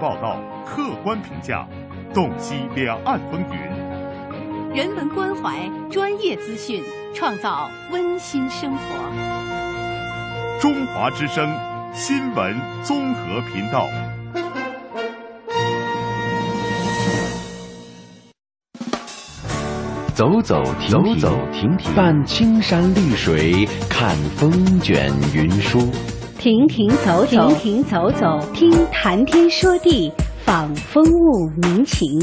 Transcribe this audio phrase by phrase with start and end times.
[0.00, 1.68] 报道，客观评价，
[2.14, 5.58] 洞悉两岸风云，人文关怀，
[5.90, 6.82] 专业资讯，
[7.14, 8.80] 创造温馨生活。
[10.58, 11.46] 中华之声
[11.92, 13.86] 新闻综合频道。
[20.14, 25.90] 走走停停，走走停停，伴青山绿水，看风卷云舒。
[26.40, 30.10] 停停走走，停停走走，听谈天说地，
[30.42, 32.18] 访风物民情。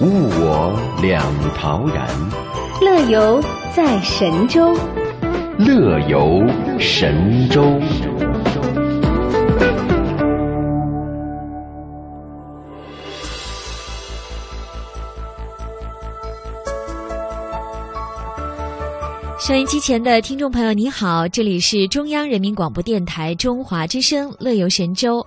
[0.00, 1.22] 物我两
[1.54, 2.04] 陶然，
[2.80, 3.40] 乐游
[3.72, 4.76] 在神州。
[5.56, 6.44] 乐游
[6.80, 7.78] 神州。
[19.44, 25.26] 收音机前的听众朋友，你好，这里是中央人民广播电台中华之声乐游神州。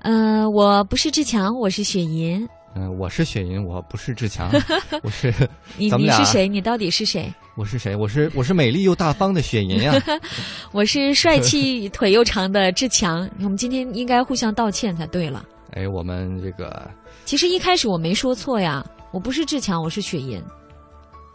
[0.00, 2.44] 呃，我不是志强，我是雪银。
[2.74, 4.50] 嗯，我是雪银，我不是志强，
[5.00, 5.32] 我是
[5.76, 6.48] 你你是谁？
[6.48, 7.32] 你到底是谁？
[7.54, 7.94] 我是谁？
[7.94, 9.94] 我是我是美丽又大方的雪银呀。
[10.72, 13.30] 我是帅气腿又长的志强。
[13.38, 15.46] 我们今天应该互相道歉才对了。
[15.70, 16.90] 哎，我们这个
[17.24, 20.42] 其实一开始我没说错呀，我不是志强，我是雪银，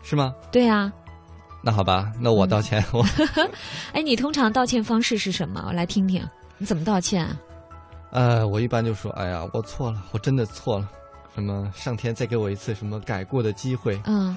[0.03, 0.35] 是吗？
[0.51, 0.91] 对呀。
[1.63, 2.83] 那好吧，那我道歉。
[2.91, 3.05] 我，
[3.93, 5.63] 哎，你通常道歉方式是什么？
[5.67, 7.27] 我来听听，你怎么道歉？
[8.11, 10.89] 呃，我一般就说，哎呀，我错了，我真的错了，
[11.35, 14.01] 什么上天再给我一次什么改过的机会。
[14.05, 14.35] 嗯，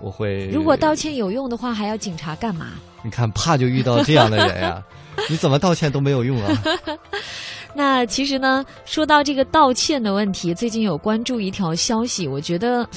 [0.00, 0.46] 我会。
[0.48, 2.68] 如果道歉有用的话，还要警察干嘛？
[3.02, 4.82] 你看，怕就遇到这样的人呀，
[5.28, 6.62] 你怎么道歉都没有用啊。
[7.74, 12.88] 那其实呢，说到这个道歉的问题，最近有关注一条消息，我觉得。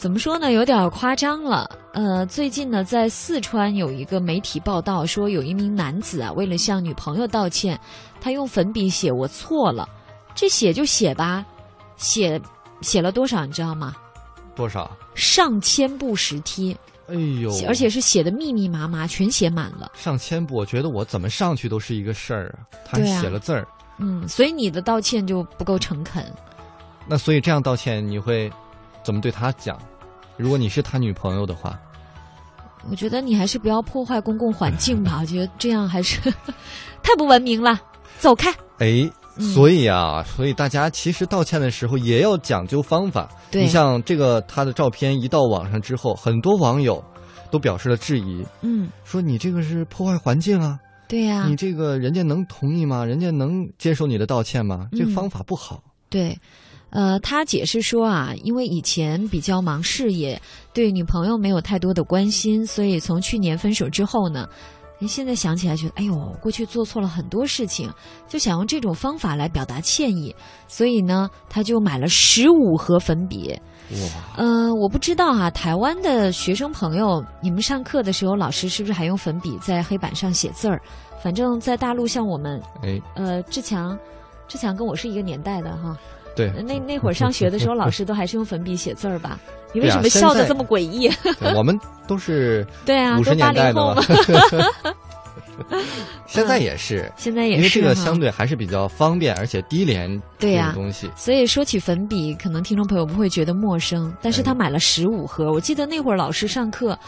[0.00, 0.50] 怎么说呢？
[0.50, 1.68] 有点夸张了。
[1.92, 7.78] 呃，最近呢，在四川有一个媒体报道说，有一名男子啊，为了向女朋友道歉，
[8.18, 9.86] 他用粉笔写“我错了”，
[10.34, 11.44] 这写就写吧，
[11.98, 12.40] 写
[12.80, 13.94] 写了多少你知道吗？
[14.56, 14.90] 多少？
[15.14, 16.74] 上千部十贴。
[17.08, 17.52] 哎呦！
[17.68, 19.92] 而且是写的密密麻麻，全写满了。
[19.94, 22.64] 上千部，我觉得我怎么上去都是一个事儿啊。
[22.86, 23.68] 他写了字儿。
[23.98, 26.24] 嗯，所以你的道歉就不够诚恳。
[27.06, 28.50] 那所以这样道歉你会？
[29.02, 29.78] 怎么对他讲？
[30.36, 31.78] 如果你是他女朋友的话，
[32.90, 35.18] 我觉得你还是不要破坏公共环境吧。
[35.20, 36.18] 我觉得这样还是
[37.02, 37.78] 太不文明了。
[38.18, 38.50] 走开！
[38.78, 43.28] 哎，所以啊，所以大家其实道歉的时候也要讲究方法。
[43.52, 47.02] 你像这个他的照片一到网上之后，很多网友
[47.50, 48.44] 都表示了质疑。
[48.62, 50.78] 嗯，说你这个是破坏环境啊？
[51.08, 53.04] 对呀，你这个人家能同意吗？
[53.04, 54.88] 人家能接受你的道歉吗？
[54.92, 55.82] 这个方法不好。
[56.08, 56.38] 对。
[56.90, 60.40] 呃，他解释说啊，因为以前比较忙事业，
[60.72, 64.48] 对女朋友没有太多的关心，所以从去年分手之后呢，
[65.06, 67.90] 现在想起来觉得，哎呦，过去做错了很多事情，
[68.28, 70.34] 就想用这种方法来表达歉意，
[70.68, 73.56] 所以呢，他就买了十五盒粉笔。
[73.92, 74.44] 哇！
[74.44, 80.80] 呃，我不知道啊，台湾的学生朋友，你们上课的时候，老师是不是还用粉笔在黑板上写字儿？
[81.22, 83.98] 反正，在大陆，像我们，哎，呃，志强，
[84.46, 85.96] 志强跟我是一个年代的哈。
[86.36, 89.38] 对，那那会儿上学的时候，老师都还是用粉笔写字儿吧？
[89.72, 91.10] 你为什么笑的这么诡异？
[91.56, 94.02] 我们都是 对啊，五十年代的嘛。
[96.26, 101.10] 现在也是，现在也是，因为这个相对还是比较方便，而且低廉对呀东西。
[101.14, 105.52] 所以说起粉笔，可能听众朋友不会觉得陌生，但是他买了十五盒。
[105.52, 106.98] 我记得那会儿老师上课。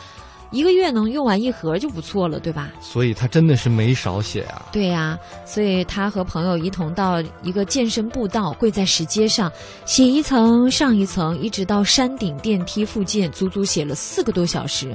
[0.52, 2.70] 一个月能用完一盒就不错了，对吧？
[2.80, 4.66] 所以他真的是没少写啊。
[4.70, 9.50] 对呀，所以他和朋友一同到一个健身步道，跪在石阶上，
[9.86, 14.94] 写一层上一层，一直到山顶电梯附近，足足写了四个多小时。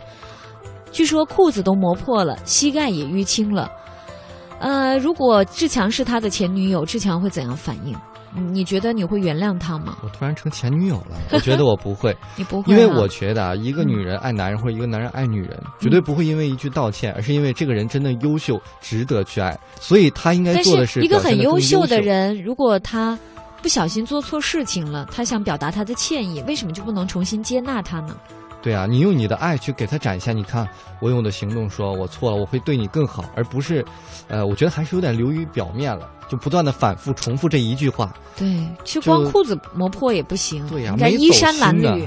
[0.91, 3.69] 据说裤子都磨破了，膝盖也淤青了。
[4.59, 7.95] 呃，如果志强是他的前女友，志强会怎样反应？
[8.33, 9.97] 你觉得你会原谅他吗？
[10.03, 12.15] 我突然成前女友了，我觉得我不会。
[12.35, 19.57] 你不会，因为我觉得啊，一个女人爱男人或者一个男人爱女人，绝对不会因为一句道歉，而是因为这个人真的优秀，值得去爱。
[19.79, 23.17] 所以他应该做的是一个很优秀的人，如果他
[23.61, 28.15] 不小心做错事情了，他想表达他的歉意，为什么就不能重新接纳他呢？
[28.61, 30.67] 对啊，你用你的爱去给他展现，你看
[30.99, 33.85] 我用我的行动说我错了，我会对你更好，而不是，
[34.27, 38.13] 呃，我觉得还是有点流于表面了，就不断的反复重复这一句话。
[38.35, 42.05] 对，就光裤子磨破也不行，对呀，应该衣衫褴褛，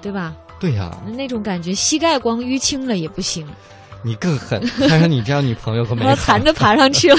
[0.00, 0.34] 对吧？
[0.60, 3.46] 对呀，那种感觉，膝盖光淤青了也不行。
[4.02, 6.06] 你更狠，看看你这样女朋友可没。
[6.08, 7.18] 我残着爬上去了。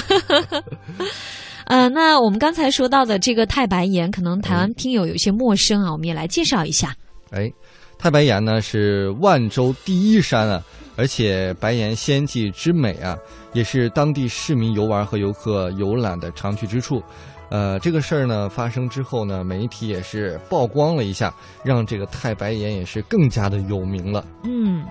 [1.65, 6.95] 呃，那我们刚才说到的这个太白岩，可能台湾听友有些陌生啊，我们也来介绍一下。
[7.31, 7.51] 哎。
[7.99, 10.63] 太白岩呢是万州第一山啊，
[10.95, 13.17] 而且白岩仙迹之美啊，
[13.51, 17.03] 也是当地市民游玩和游客游览的常去之处。
[17.49, 24.23] 呃，这个事儿呢发生之后呢，媒体也是曝光了一下，让这个太白岩也是更加的有名了。
[24.45, 24.85] 嗯，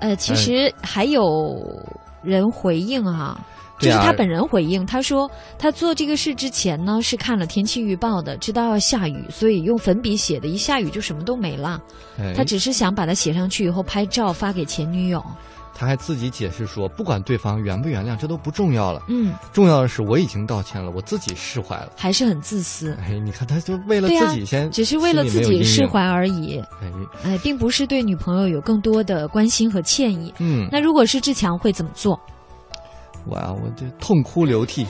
[0.00, 1.22] 呃，其实还有
[2.22, 3.44] 人回应啊，
[3.78, 11.80] 就是他本人回应，他说他做这个事之前呢是看了天气预报的，知道要下雨，所以用粉笔写的，一下雨就什么都没了。
[12.18, 15.22] 哎他只是想把它写上去以后拍照发给前女友。
[15.78, 21.92] 他还自己解释说，不管对方原不原谅，这都不重要了，嗯，重要的是我已经道歉了，我自己释怀了。
[21.94, 22.96] 还是很自私。
[22.98, 26.00] 哎，你看，他就为了自己先，只是为了自己释怀。
[26.02, 26.90] 而已，哎，
[27.24, 30.32] 哎，并不是对女朋友有更多的关心和歉意。
[30.38, 32.18] 嗯，那如果是志强会怎么做？
[33.28, 34.86] 哇，我这痛哭流涕。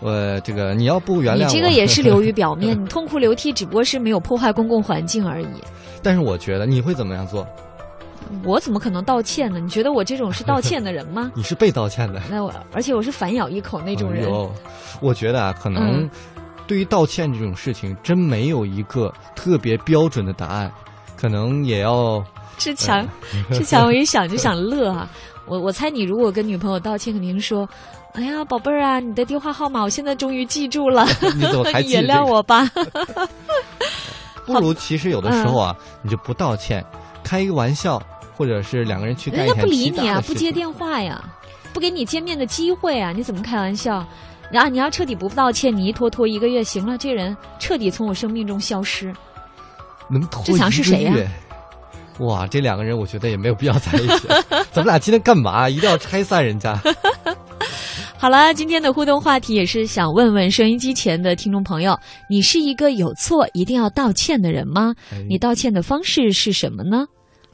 [0.00, 5.48] 我这个你要不原谅我，你这个也是流于表面， 你痛哭流涕只不过是没有破坏公共环境而已。
[6.02, 7.46] 但是我觉得你会怎么样做？
[8.44, 9.58] 我怎么可能道歉呢？
[9.60, 11.30] 你觉得我这种是道歉的人吗？
[11.36, 14.24] 你是被道歉的那我，而且我是反咬一口那种人。
[14.24, 14.50] 哎呦
[15.02, 16.10] 我觉得啊，可能嗯
[16.66, 20.72] 对于道歉这种事情，真没有一个特别标准的答案，
[21.16, 22.24] 可能也要
[22.56, 23.06] 志强，
[23.52, 25.10] 志强，我一想就想乐啊！
[25.50, 27.68] 我我猜你如果跟女朋友道歉，肯定是说
[28.14, 31.04] ：“哎呀，宝贝儿啊，你的电话号码我现在终于记住了，
[31.34, 32.70] 你怎么 还你原谅我吧。
[34.46, 36.84] 不如其实有的时候啊，嗯你就不道歉，
[37.24, 38.00] 开一个玩笑，
[38.36, 41.20] 或者是两个人去”干一人家不理你啊，不接电话呀，
[41.72, 44.06] 不给你见面的机会啊，你怎么开玩笑？
[44.52, 49.12] 然后你要彻底不道歉，你一拖拖一个月，行了，这人彻底从我生命中消失。
[50.08, 51.28] 能拖志强是谁呀月
[52.20, 54.28] 哇，这两个人我觉得也没有必要在一起。
[54.72, 55.68] 咱们俩今天干嘛？
[55.68, 56.80] 一定要拆散人家？
[58.18, 64.94] 好了，今天的互动话题也是想问问收音机前的听众朋友，你是一个有错一定要道歉的人吗？
[65.10, 67.06] 哎你道歉的方式是什么呢？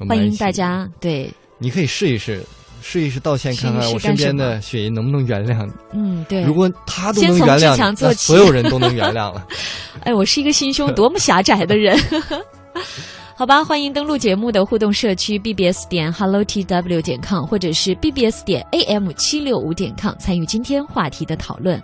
[0.08, 2.44] 欢迎大家，对，你可以试一试，
[2.82, 5.72] 试一试道歉，看看我身边的雪姨能不能原谅你。
[5.92, 6.42] 嗯，对。
[6.42, 9.46] 如果他都能原谅所有人都能原谅了。
[10.02, 11.96] 哎，我是一个心胸多么狭窄的人。
[13.38, 21.78] 好吧，欢迎登录节目的互动社区 bbs 点 hello tw 点 com，或者是 bbs 点 am 七六五点 com 参与今天话题的讨论。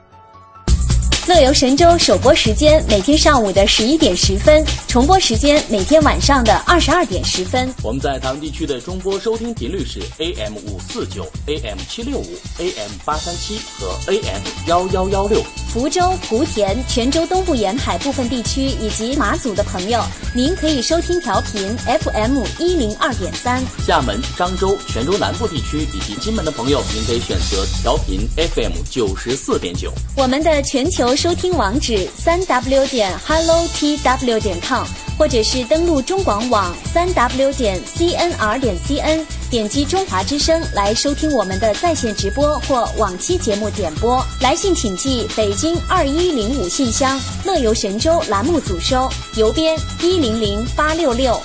[1.28, 7.70] 乐游神州首播时间每天上午的十一点十分，重播时间每天晚上的二十二点十分。
[7.82, 12.26] 我们在唐地区的中波收听频率是 AM 五四九、AM 七六五、
[12.60, 15.42] AM 八三七和 AM 幺幺幺六。
[15.72, 20.04] 福州、莆田、泉州东部沿海部分地区以及马祖的朋友，
[20.34, 23.62] 您可以收听调频 FM 一零二点三。
[23.86, 29.90] 厦门、漳州、泉州南部地区以及金门的朋友，您可以选择调频 FM 九十四点九。
[30.14, 34.84] 我们的全球收听网址三 w 点 hello tw 点 com，
[35.18, 44.24] 或者是登录中广网三 w 点 cnr 点 cn，点击中华之声来收听我们的在线直播或往期节目点播。
[44.40, 49.06] 来信请寄北京二一零五信箱，乐游神州栏目组收，
[49.36, 51.38] 邮编一零零八六六。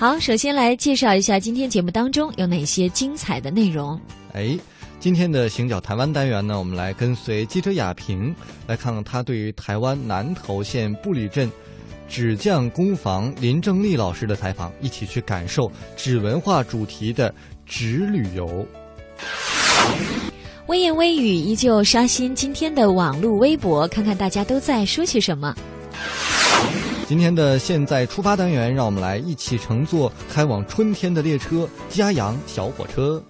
[0.00, 4.00] 好，首先来介绍一下今天节目当中有哪些精彩的内容。
[4.34, 4.58] 哎，
[5.00, 8.34] 今天的行脚台湾单元呢，我们来跟随记者雅萍
[8.66, 11.48] 来看看他对于台湾南投县布里镇
[12.08, 17.32] 纸匠工坊林正利老师的采访，一起去感受纸文化主题的
[17.64, 18.66] 纸旅游。
[20.66, 25.54] 微言微语依旧刷新今天的网络微博，看看大家都在说些什么。
[27.06, 33.22] 今天的现在出发单元，让我们来一起乘坐开往春天的列车——嘉阳小火车。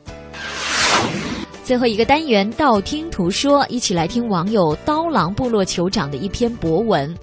[1.69, 7.15] 最后一个单元道听途说，一起来听网友刀郎部落酋长的一篇博文：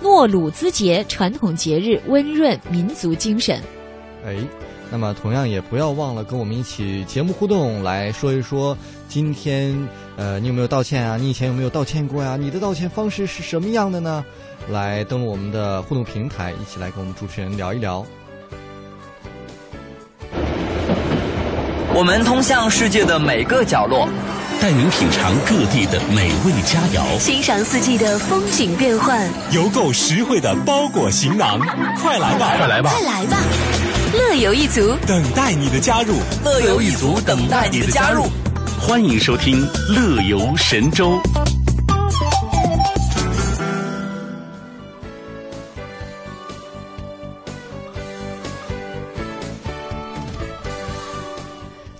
[0.00, 3.60] 诺鲁兹节传统节日，温润民族精神。
[4.24, 4.34] 哎，
[4.90, 8.74] 那么同样也不要忘了跟我们一起节目互动，来说一说
[9.10, 9.76] 今天
[10.16, 11.18] 呃你有没有道歉啊？
[11.18, 14.24] 你以前有没有道歉过呀、你的道歉方式是什么样的呢？
[14.70, 18.06] 来登录我们的互动平台，一起来跟我们主持人聊一聊。
[21.96, 24.06] 我们通向世界的每个角落，
[24.60, 31.58] 带您品尝各地的美味佳肴，欣赏四季的风景变幻，邮购实惠的包裹行囊，
[31.98, 33.38] 快来吧，快来吧，快来吧！
[34.12, 36.16] 乐游一族，等待你的加入。
[36.44, 38.26] 乐游一族等待你的加入。
[38.78, 41.18] 欢迎收听《乐游神州》。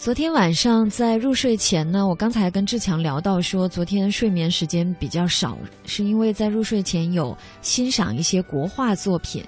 [0.07, 9.45] 昨天晚上在入睡前呢，我刚才跟志强聊到说，昨天睡眠时间比较少，是因为在入睡前有欣赏一些国画作品。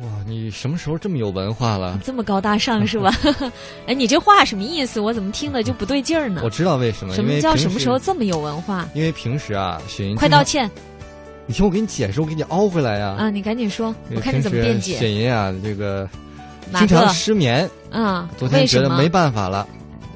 [0.00, 1.98] 哇，你什么时候这么有文化了？
[2.06, 3.12] 这么高大上是吧？
[3.88, 5.00] 哎，你这话什么意思？
[5.00, 6.42] 我怎么听的就不对劲儿呢？
[6.44, 7.12] 我知道为什么。
[7.12, 8.88] 什么叫什么时候这么有文化？
[8.94, 10.70] 因为平时啊，雪莹快道歉。
[11.44, 13.16] 你听我给你解释，我给你凹回来呀。
[13.18, 14.96] 啊，你赶紧说，我看你怎么辩解。
[14.96, 16.08] 雪莹啊，这个
[16.76, 17.68] 经常失眠。
[17.90, 19.66] 啊，昨天觉得没办法了，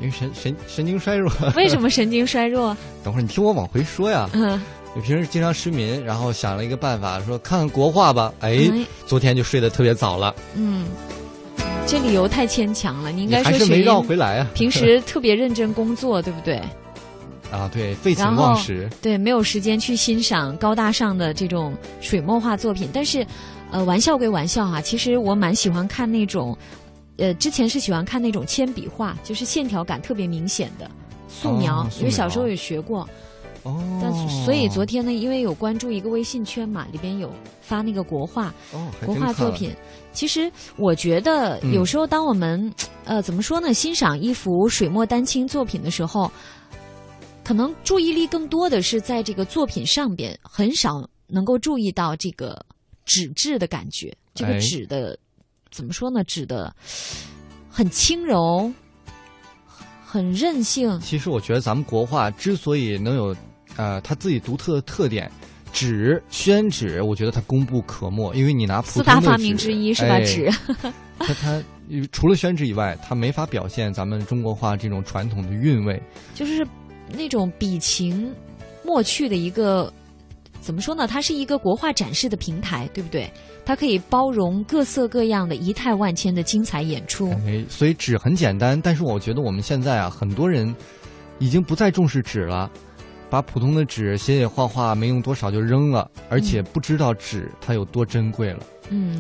[0.00, 1.30] 因为神神神经衰弱。
[1.56, 2.76] 为什么神经衰弱？
[3.04, 4.28] 等会儿你听我往回说呀。
[4.32, 4.60] 嗯。
[4.94, 8.30] 你平时经常失眠，然后想了一个办法，说看看国画吧。
[8.40, 8.70] 哎，
[9.06, 10.34] 昨天就睡得特别早了。
[10.54, 10.84] 嗯，
[11.86, 13.10] 这理由太牵强了。
[13.10, 14.46] 你应该说是没绕回来啊。
[14.54, 16.60] 平时特别认真工作，对不对？
[17.50, 18.86] 啊，对，废寝忘食。
[19.00, 22.90] 对，没有时间去欣赏高大上的这种水墨画作品。
[22.92, 23.26] 但是，
[23.70, 26.54] 呃，玩笑归玩笑哈，其实我蛮喜欢看那种，
[27.18, 30.90] 呃，之前是喜欢看那种铅笔画，就是线条感特别明显的
[31.28, 33.08] 素描，因为小时候有学过。
[33.64, 34.12] 哦，但
[34.44, 38.52] 所以昨天呢，因为有关注一个微信圈嘛，里边有发那个国画，
[39.06, 39.72] 国画作品。
[40.12, 42.72] 其实我觉得有时候当我们
[43.04, 46.28] 呃怎么说呢，欣赏一幅水墨丹青作品的时候，
[47.44, 52.60] 可能注意力更多的是在这个作品上边，很少能够注意到这个
[53.04, 54.12] 纸质的感觉。
[54.34, 55.16] 这个纸的
[55.72, 56.22] 怎么说呢？
[56.22, 56.72] 纸的
[57.68, 58.72] 很轻柔，
[60.04, 61.00] 很任性。
[61.00, 63.34] 其实我觉得咱们国画之所以能有。
[63.78, 65.32] 呃，它自己独特的特点，
[65.72, 68.30] 纸宣纸，我觉得它功不可没。
[68.34, 70.20] 因为你拿四大发明之一是吧？
[70.20, 70.50] 纸，
[71.18, 71.62] 它它
[72.12, 75.98] 除了宣纸以外，它没法表现咱们中国画这种传统的韵味，
[76.34, 76.66] 就是
[77.08, 78.30] 那种笔情
[78.84, 79.90] 墨趣的一个，
[80.60, 81.06] 怎么说呢？
[81.06, 83.32] 它是一个国画展示的平台，对不对？
[83.64, 87.30] 它可以包容各色各样的仪态万千的精彩演出。
[87.46, 90.74] 哎，所以纸很简单，但是我觉得我们现在啊，很多人
[91.38, 92.70] 已经不再重视纸了。
[93.30, 98.60] 把普通的纸写写画画没用多少就扔了，而且不知道纸它有多珍贵了。
[98.90, 99.18] 嗯，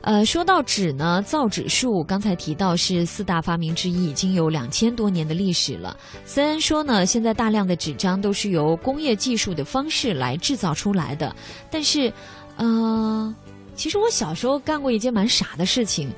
[0.00, 5.94] 呃，说到纸呢，造纸术刚才提到是四大发明之一，已经有两千多年的历史了。
[6.24, 11.36] 虽然说呢，现在大量的纸张都是由工业技术的方式来制造出来的，
[11.70, 12.10] 但是，
[12.56, 13.34] 呃，
[13.74, 16.10] 其实我小时候干过一件蛮傻的事情。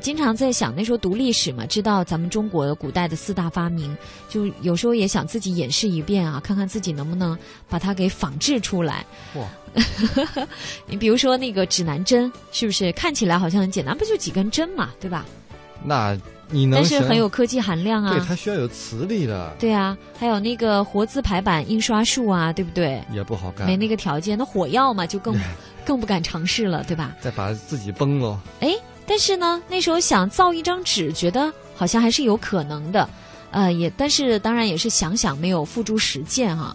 [0.00, 3.94] 经常在想那时候读历史嘛，知道咱们中国古代的四大发明，
[4.30, 7.36] 就有时候也想自己演示一遍啊，看看自己能不能
[7.68, 9.04] 把它给仿制出来。
[9.34, 9.44] 哇！
[10.86, 15.26] 你比如说那个指南针，是不是看起来好像很简单，不就几根针嘛，对吧？
[15.84, 16.16] 那
[16.48, 16.80] 你能？
[16.80, 18.12] 但是很有科技含量啊。
[18.12, 19.54] 对，它需要有磁力的。
[19.58, 23.02] 对啊，还有那个活字排版印刷术啊，对不对？
[23.12, 23.66] 也不好干。
[23.66, 25.36] 没那个条件，那火药嘛，就更
[25.90, 27.16] 更不敢尝试了，对吧？
[27.20, 28.40] 再把自己崩了。
[28.60, 28.72] 哎。
[29.06, 33.10] 但是呢，那时候想造一张纸，觉得好像还是有可能的，
[33.50, 36.72] 呃，也但是当然也是想想没有付诸实践哈。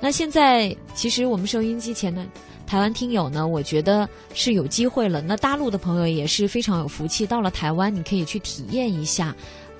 [0.00, 2.26] 那现在其实我们收音机前的
[2.66, 5.22] 台湾听友呢，我觉得是有机会了。
[5.22, 9.32] 那大陆的朋友也是非常有福气，到了台湾你可以去体验一下。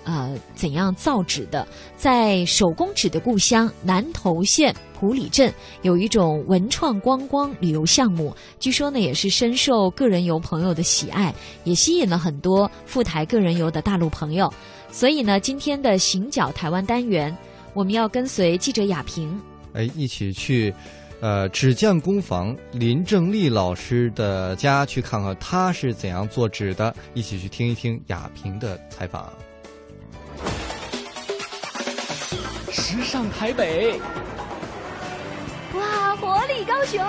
[0.04, 1.66] 呃，怎样造纸的？
[1.97, 5.52] 在手工纸的故乡南投县埔里镇，
[5.83, 14.52] 有一种文创观光旅游项目，据说呢也是深受个人游朋友的喜爱，也吸引了很多赴台个人游的大陆朋友。
[14.90, 17.37] 所以呢，今天的行脚台湾单元，
[17.75, 19.40] 我们要跟随记者雅萍，
[19.73, 20.75] 哎，一起去，
[21.21, 29.31] 呃，纸匠工坊林正利老师的家去看看他是怎样做纸的，一起去听一听雅萍的采访。
[32.71, 34.48] 时尚台北，哇，
[36.20, 37.00] 活力高雄，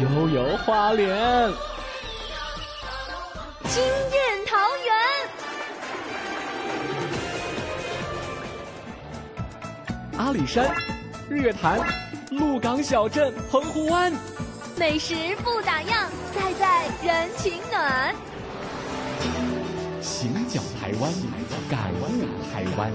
[0.00, 1.08] 悠悠花莲，
[3.68, 4.94] 惊艳桃园，
[10.18, 10.70] 阿里山，
[11.30, 11.80] 日月潭，
[12.30, 14.12] 鹿港小镇，澎湖湾，
[14.76, 18.14] 美食不打烊，赛在人情暖。
[20.02, 21.10] 行脚台湾，
[21.70, 22.92] 感悟台湾。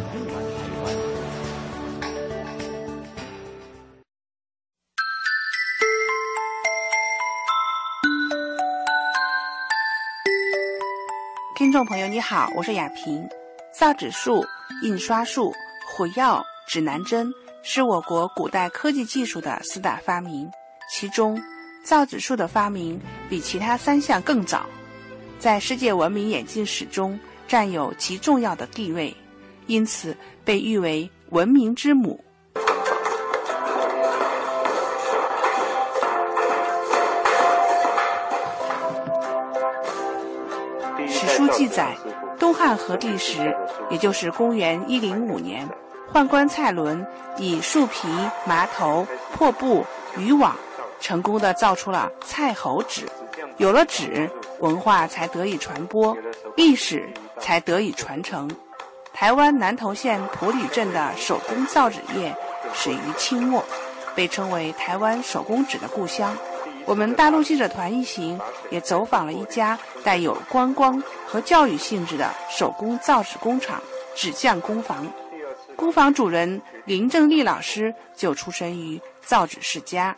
[11.58, 13.28] 听众朋友，你好，我是雅萍。
[13.74, 14.46] 造纸术、
[14.84, 15.52] 印刷术、
[15.88, 17.34] 火药、指南针
[17.64, 20.48] 是我国古代科技技术的四大发明，
[20.88, 21.42] 其中
[21.84, 24.68] 造纸术的发明比其他三项更早。
[25.40, 29.12] 在世界文明演进史中占有极重要的地位，
[29.66, 32.24] 因此被誉为文明之母。
[41.50, 41.96] 记载，
[42.40, 43.56] 东汉和帝时，
[43.90, 45.68] 也就是公元一零五年，
[46.14, 47.06] 宦官蔡伦
[47.38, 48.08] 以树皮、
[48.46, 49.86] 麻头、破布、
[50.18, 50.56] 渔网，
[51.00, 53.06] 成功的造出了蔡侯纸。
[53.58, 56.16] 有了纸，文化才得以传播，
[56.56, 57.08] 历史
[57.40, 58.50] 才得以传承。
[59.14, 62.36] 台湾南投县埔里镇的手工造纸业
[62.74, 63.64] 始于清末，
[64.16, 66.36] 被称为台湾手工纸的故乡。
[66.88, 68.40] 我们大陆记者团一行
[68.70, 73.82] 也走访了一家带有观光和教育性质的手工造纸工厂——
[74.16, 75.06] 纸匠工坊。
[75.76, 80.16] 工坊主人林正利老师就出身于造纸世家。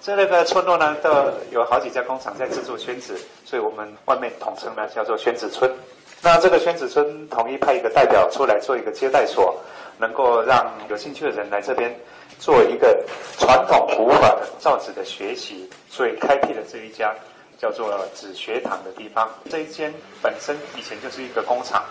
[0.00, 1.08] 这那个村落呢，都
[1.52, 5.72] 有好几家工厂在制作宣纸，所以我们外面统称呢叫做宣纸村。
[6.20, 9.56] 那这个宣纸村统一派一个代表出来做一个接待所，
[9.98, 11.96] 能够让有兴趣的人来这边
[12.42, 13.04] 做一个
[13.38, 17.14] 传统古法的造纸的学习，所以开辟了这一家
[17.56, 19.30] 叫做纸学堂的地方。
[19.48, 21.84] 这一间本身以前就是一个工厂，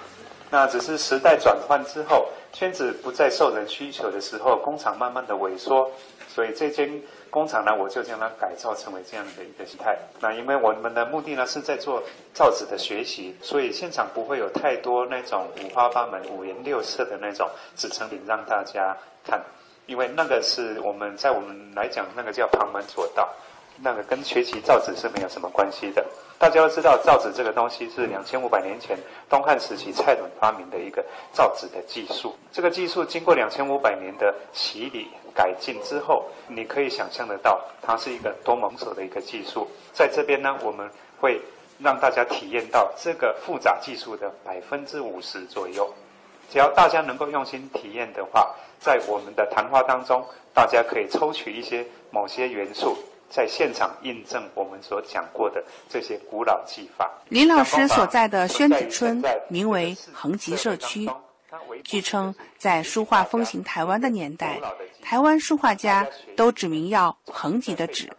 [0.50, 5.90] 那只是时代转换之后，圈子不再受人需求的时候，工厂慢慢的萎缩，
[6.28, 7.02] 所以这间。
[7.30, 9.98] 工厂呢，我就将它改造成为这样的一个形态。
[10.20, 12.04] 那因为我们的目的呢是在做
[12.34, 19.42] 造纸的学习，所以现场不会有太多那种五花八门、五颜六色的那种纸成品让大家看，
[19.86, 23.30] 因为那个是我们在我们来讲，那个叫旁门左道，
[23.82, 26.06] 那个跟学习造纸是没有什么关系的。
[26.38, 28.98] 大家都知道，造纸这个东西是两千五百年前
[29.30, 32.36] 东汉时期蔡伦发明的一个造纸的技术。
[32.52, 39.68] 这个技术经过两千五百年的洗礼改进之后，你可以想象得到，它是一个多蒙手的一个技术。
[39.94, 41.40] 在这边呢，我们会
[41.78, 45.94] 让大家体验到这个复杂技术的百分之五十左右。
[46.52, 50.22] 只要大家能够用心体验的话，在我们的谈话当中，
[50.54, 52.98] 大家可以抽取一些某些元素。
[53.30, 57.10] 在现场印证我们所讲过的这些古老技法。
[57.30, 61.10] 林老师所在的宣纸村名为恒吉社区。
[61.86, 64.60] 据称，在书画风行台湾的年代，
[65.02, 68.12] 台湾书画家都指名要恒吉的纸。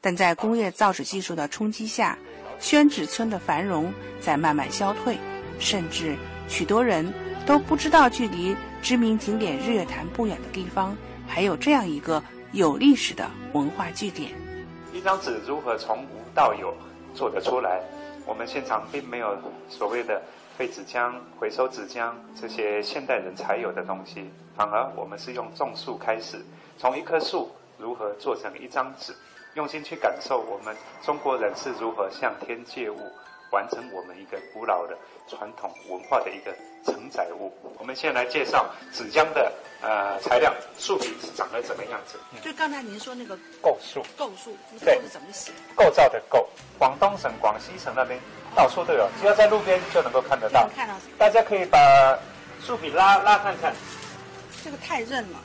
[0.00, 2.16] 但在工业造纸技术的冲击下，
[2.58, 5.18] 宣纸村的繁荣在慢慢消退，
[5.58, 6.16] 甚至
[6.48, 7.12] 许多人
[7.46, 10.96] 都不知道，距离知名景点日月潭不远的地方，
[11.28, 14.32] 还有这样一个有历史的文化据点。
[14.92, 16.76] 一张纸如何从无到有
[17.14, 17.80] 做得出来？
[18.26, 20.20] 我们现场并没有所谓的
[20.58, 26.44] 废纸浆、回收纸浆这些现代人才有的东西，反而我们是用种树开始，
[26.76, 29.14] 从一棵树如何做成一张纸，
[29.54, 32.98] 用心去感受我们中国人是如何向天借物。
[33.52, 36.52] 完成我们一个古老的传统文化的一个
[36.86, 37.52] 承载物。
[37.78, 42.18] 我们先来介绍纸浆的呃材料，树皮是长得怎么样子？
[42.42, 45.52] 就刚才您说那个构树，构树，对，是怎么写？
[45.74, 48.18] 构造的构，广东省、广西省那边
[48.54, 50.68] 到处都有，只要在路边就能够看得到。
[50.74, 50.94] 看到。
[51.18, 51.78] 大家可以把
[52.60, 53.74] 树皮拉拉看看。
[54.64, 55.38] 这个太韧了，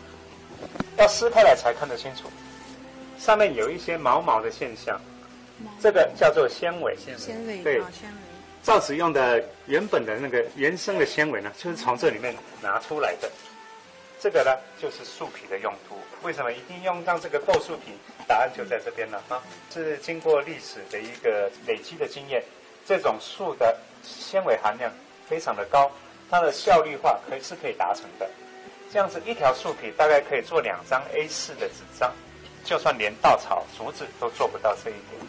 [0.97, 2.32] 要撕开来才看得清楚。
[3.19, 4.99] 上面有一些毛毛的现象。
[5.80, 8.30] 这个叫做纤维，纤维对，纤维。
[8.62, 13.30] 造纸用的原本的那个原生的纤维呢，就是从这里面拿出来的。
[14.19, 15.97] 这个呢，就是树皮的用途。
[16.21, 17.93] 为什么一定用上这个构树皮？
[18.28, 19.41] 答案就在这边了啊！
[19.74, 22.43] 是经过历史的一个累积的经验，
[22.86, 24.91] 这种树的纤维含量
[25.28, 25.91] 非常的高，
[26.30, 28.30] 它的效率化可以是可以达成的。
[28.93, 32.13] 这样子一条树皮大概可以做两张 A4 的纸张，
[32.63, 35.19] 就算连稻草、竹子都做不到这一点。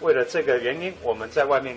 [0.00, 1.76] 为了这个原因，我们在外面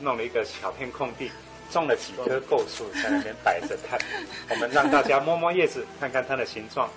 [0.00, 1.30] 弄了一个小片空地，
[1.70, 3.98] 种了几棵构树在那边摆着看。
[4.50, 6.88] 我们让大家摸摸叶子，看看它的形状。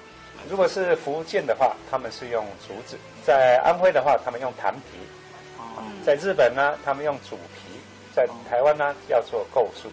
[0.50, 4.98] 如果是福建的话，他们是用竹子；在安徽的话，他们用檀皮；
[6.06, 7.78] 在日本呢，他们用竹皮；
[8.16, 9.90] 在台湾呢，要做构树。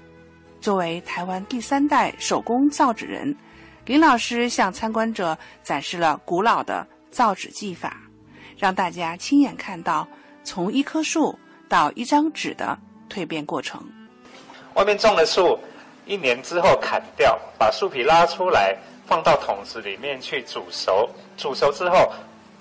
[0.60, 3.36] 作为台湾第三代手工造纸人，
[3.84, 7.96] 林老师向参观者展示了古老的造纸技法，
[8.56, 10.06] 让大家亲眼看到。
[10.44, 13.80] 从一棵树到一张纸的蜕变过程。
[14.74, 15.58] 外面种的树，
[16.06, 21.08] 一年之后砍掉，把树皮拉出来，放到桶子里面去煮熟。
[21.36, 22.12] 煮熟之后，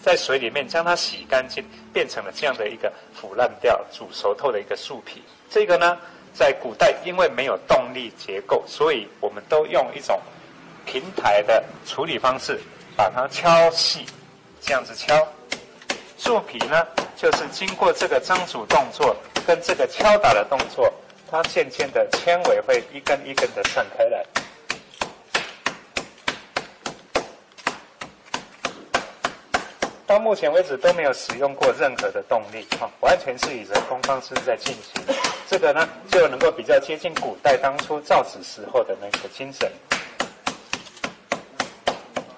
[0.01, 5.21] 在水里面将它洗干净，变成了这样的一个腐烂掉、煮熟透的一个树皮。
[5.49, 5.97] 这个呢，
[6.33, 10.19] 在古代因为没有动力结构，所以我们都用一种
[10.85, 12.59] 平台的处理方式，
[12.95, 14.05] 把它敲细，
[14.61, 15.15] 这样子敲。
[16.17, 16.83] 树皮呢，
[17.15, 19.15] 就是经过这个蒸煮动作
[19.47, 20.93] 跟这个敲打的动作，
[21.31, 24.21] 它渐渐的纤维会一根一根的散开来。
[30.05, 35.01] 到目前为止都没有使用过任何的动力，哈，完全是以人工方式在进行。
[35.47, 39.71] 这个呢就能够比较接近古代当初造纸时候的那个精神。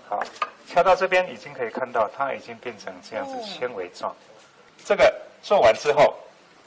[0.07, 0.23] 好，
[0.71, 4.15] 敲到这边已经可以看到，它已经变成这样子纤维状。
[4.85, 6.15] 这个做完之后，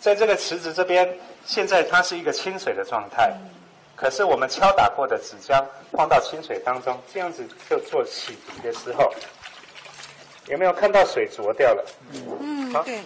[0.03, 1.09] 在这个池子这边，
[1.47, 3.33] 现在它是一个清水的状态。
[3.95, 9.15] 可是我们敲打过的纸浆放到清水当中，这样子就做洗涤的时候，
[10.49, 11.85] 有没有看到水浊掉了？
[12.41, 12.99] 嗯，好对。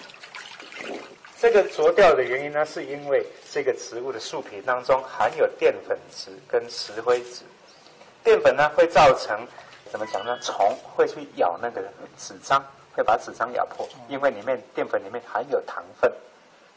[1.38, 7.42] 这个浊掉的原因呢，是因为这个植物的树皮当中含有淀粉质跟石灰质。
[8.24, 9.46] 淀粉呢会造成
[9.92, 10.38] 怎么讲呢？
[10.40, 11.82] 虫会去咬那个
[12.16, 16.10] 纸张，会把纸张咬破，因为里面淀粉里面含有糖分。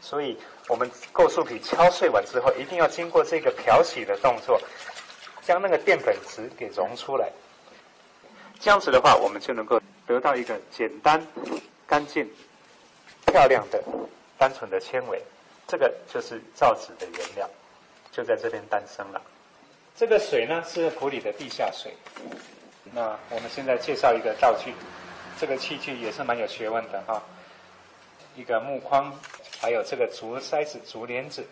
[0.02, 4.62] 所以我们构树皮敲碎完之后，一定要经过这个漂洗的动作，
[5.42, 7.30] 将那个淀粉质给溶出来。
[8.60, 11.26] 这样子的话，我们就能够得到一个简单、
[11.88, 12.30] 干净、
[13.26, 13.84] 漂亮的、
[14.38, 15.22] 单纯的纤维。
[15.68, 17.50] 这个就是造纸的原料，
[18.12, 19.22] 就在这边诞生了。
[19.96, 21.94] 这个水呢是湖里的地下水。
[22.92, 24.74] 那我们现在介绍一个道具，
[25.40, 27.22] 这个器具也是蛮有学问的哈。
[28.36, 29.14] 一个木框，
[29.62, 31.46] 还有这个竹筛子、竹帘子，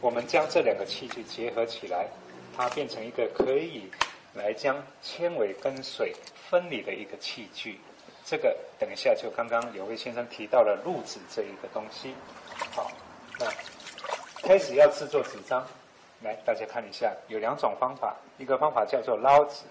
[0.00, 2.08] 我们将这两个器具结合起来，
[2.56, 3.90] 它变成一个可以
[4.32, 6.14] 来将纤维跟水
[6.48, 7.78] 分离的一个器具。
[8.24, 12.14] 这个等一下就刚刚有位先生提到了露纸这一个东西。
[12.72, 12.90] 好，
[13.38, 13.46] 那
[14.42, 15.66] 开始要制作纸张，
[16.22, 19.64] 来大家看一下，有两种方法，一个方法叫做捞纸，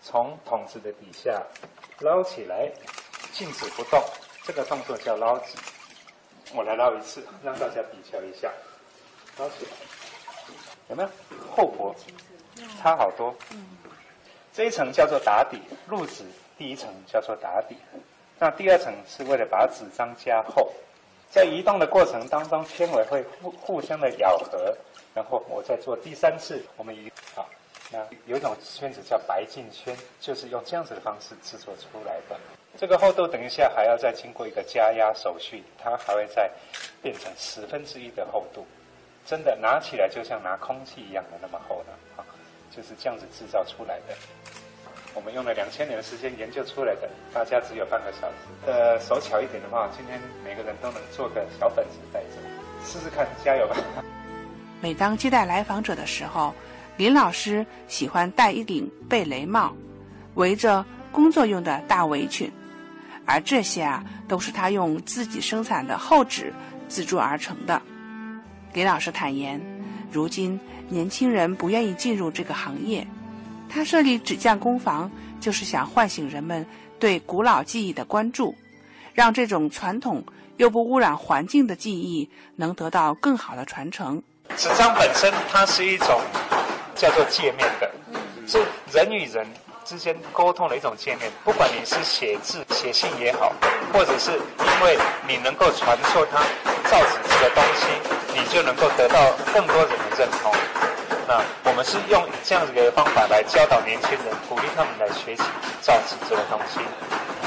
[0.00, 1.42] 从桶子的底下
[2.00, 2.70] 捞起来，
[3.32, 4.02] 静止不动。
[4.44, 5.56] 这个动作叫捞纸，
[6.54, 8.50] 我来捞一次，让大家比较一下，
[9.38, 9.70] 捞起来，
[10.88, 11.08] 有没有？
[11.50, 11.94] 厚薄
[12.80, 13.34] 差好多？
[14.52, 16.24] 这一层叫做打底，露纸
[16.58, 17.76] 第一层叫做打底，
[18.38, 20.70] 那第二层是为了把纸张加厚，
[21.30, 24.76] 在移动的过程当中，纤维会互互相的咬合，
[25.14, 27.10] 然后我再做第三次，我们移。
[27.34, 27.48] 好，
[27.90, 32.38] 那有一种圈子叫白净圈，就是用这样子的方式制作出来的。
[32.78, 36.50] 这个厚度等一下还要再经过一个加压手续，它还会再
[37.02, 38.66] 变成十分之一的厚度，
[39.26, 42.24] 真的拿起来就像拿空气一样的那么厚的啊，
[42.74, 44.14] 就是这样子制造出来的。
[45.14, 48.34] 我们用了两千年的时间研究出来的，大家只有半个小时。
[48.66, 52.28] 呃，手巧一点的话，今天每个人都能做个小本子带着，
[52.82, 53.76] 试试看，加油吧！
[54.80, 56.54] 每当接待来访者的时候，
[56.96, 59.76] 林老师喜欢戴一顶贝雷帽，
[60.34, 60.82] 围着
[61.12, 62.50] 工作用的大围裙。
[63.24, 66.52] 而这些啊，都是他用自己生产的厚纸
[66.88, 67.80] 制作而成的。
[68.72, 69.60] 李老师坦言，
[70.10, 70.58] 如今
[70.88, 73.06] 年轻人不愿意进入这个行业，
[73.68, 76.66] 他设立纸匠工坊，就是想唤醒人们
[76.98, 78.54] 对古老技艺的关注，
[79.12, 80.24] 让这种传统
[80.56, 84.22] 又不污染环境的技艺能得到更好的传承。
[84.56, 86.20] 纸张本身它是一种
[86.94, 87.90] 叫做界面的，
[88.46, 88.58] 是
[88.92, 89.46] 人与人。
[89.84, 93.52] 之间沟通的一种界面，不管你是写字、写信也好，
[93.92, 96.38] 或者是因为你能够传授他
[96.88, 97.86] 造纸这个东西，
[98.34, 100.52] 你就能够得到更多人的认同。
[101.26, 105.42] 那我们是用这样子的方法来教导年轻人，鼓励他们来学习
[105.80, 106.80] 造纸这个东西。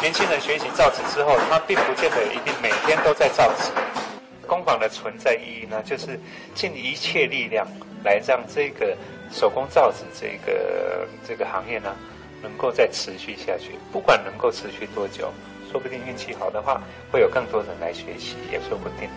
[0.02, 3.72] 年轻人学习造纸之后，他并不见得一定每天都在造纸。
[4.48, 6.20] 工坊的存在意义呢，就是
[6.54, 7.66] 尽一切力量
[8.04, 8.96] 来让这个
[9.32, 11.96] 手工造纸这个这个行业呢。
[12.46, 15.34] 能够再持续下去，不管能够持续多久，
[15.72, 16.80] 说不定运气好的话，
[17.12, 19.10] 会有更多人来学习，也说不定。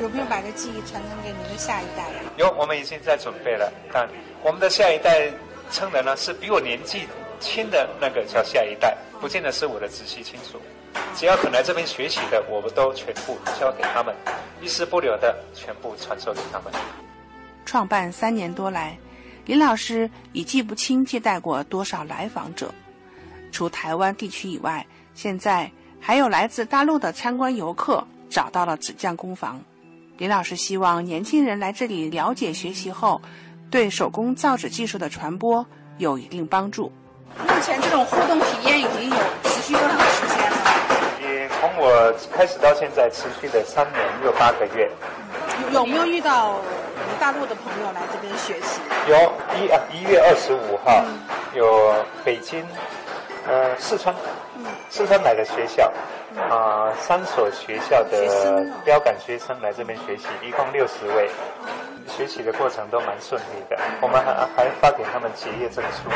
[0.00, 2.20] 有没有把这技艺传承给您的下一代呀？
[2.36, 3.72] 有，我们已经在准备了。
[3.92, 4.08] 但
[4.42, 5.30] 我们的下一代
[5.70, 7.06] 称的呢，是比我年纪
[7.38, 10.60] 轻的那个叫下一代，不见得是我的直系亲属。
[11.14, 14.12] 只要肯来这边学习的，我们都全部交给他们，
[14.60, 16.72] 一丝不留的全部传授给他们。
[17.64, 18.98] 创办三年多来。
[19.44, 22.72] 林老师已记不清接待过多少来访者，
[23.50, 29.60] 除台湾地区以外，现在还有来自大陆的参观游客找到了纸匠工坊。
[30.16, 33.20] 林老师希望年轻人来这里了解学习后，
[33.68, 35.66] 对手工造纸技术的传播
[35.98, 36.92] 有一定帮助。
[37.40, 40.56] 目前这种互动体验已经有持续多长时间了？
[41.20, 44.88] 也从我开始到现在，持续的三年又八个月。
[45.72, 46.60] 有没有遇到？
[47.22, 49.14] 大陆的朋友来这边学习，有
[49.54, 51.04] 一啊一月二十五号，
[51.54, 52.66] 有北京，
[53.46, 54.12] 呃四川，
[54.90, 55.84] 四川来的学校，
[56.50, 61.30] 啊三所学校的标杆学生来这边学习，一共六十位，
[62.08, 63.78] 学习的过程都蛮顺利的。
[64.00, 66.10] 我们还还发给他们结业证书，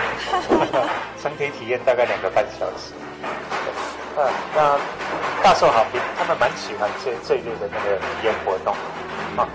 [1.23, 2.92] 整体体验大概两个半小时，
[4.19, 4.77] 啊那
[5.40, 8.75] 大受好评，他们蛮喜欢这这一类的那个体验活动，
[9.37, 9.47] 啊。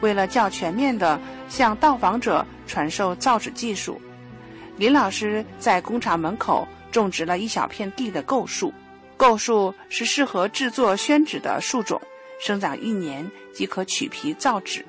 [0.00, 4.00] 为了较全面地向到访者传授造纸技术，
[4.76, 8.72] 林老师在工厂门口种植了一小片地的构树。
[9.16, 12.00] 构树是适合制作宣纸的树种，
[12.40, 14.82] 生长一年即可取皮造纸。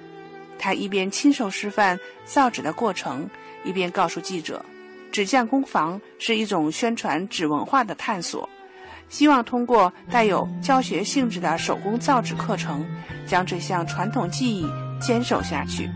[0.58, 3.30] 他一边亲手示范造纸的过程，
[3.65, 4.63] 一边告诉记者
[5.12, 8.47] ：“纸匠工坊是一种宣传纸文化的探索，
[9.10, 12.86] 希望通过带有教学性质的手工造纸课程，
[13.28, 14.65] 将这项传统技艺
[15.02, 15.90] 坚守下去。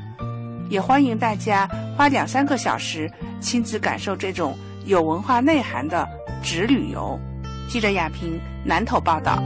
[0.70, 6.06] 也欢迎大家花两三个小时亲自感受这种有文化内涵的
[6.44, 7.18] 纸旅游。”
[7.70, 9.42] 记者亚平南头报道。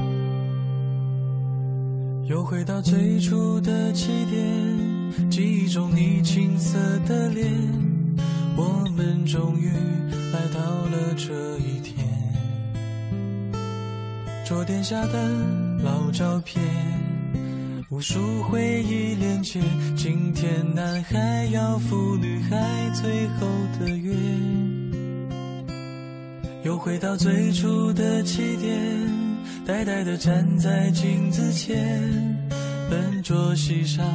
[2.28, 7.52] 又回到最初的起点，记忆中你青涩的脸，
[8.56, 9.72] 我们终于
[10.32, 12.06] 来到了这一天。
[14.46, 15.28] 桌垫下的
[15.84, 16.62] 老照片，
[18.00, 19.60] 无数回忆连接，
[19.94, 23.46] 今天男孩要赴女孩最后
[23.78, 24.16] 的约。
[26.64, 28.74] 又回到最初的起点，
[29.66, 31.78] 呆呆地站在镜子前，
[32.90, 34.06] 笨拙系上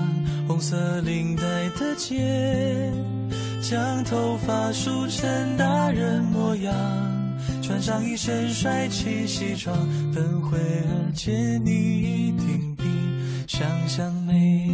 [0.49, 1.43] 红色领带
[1.79, 2.91] 的结，
[3.61, 6.75] 将头发梳成大人模样，
[7.61, 9.77] 穿上一身帅气西装，
[10.15, 12.85] 奔回而见你一定比
[13.57, 14.67] 想象美。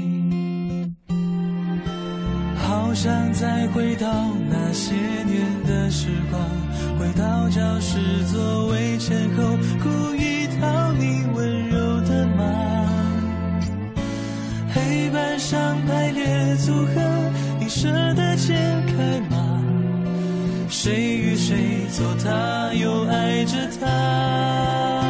[2.57, 4.09] 好想再回到
[4.49, 6.40] 那些年的时光，
[6.99, 7.99] 回到教室
[8.33, 12.43] 座位前后，故意讨你温柔的骂。
[14.73, 16.95] 黑板上排列组合，
[17.61, 18.55] 你舍得解
[18.87, 19.62] 开吗？
[20.71, 25.10] 谁与谁走，他又爱着他。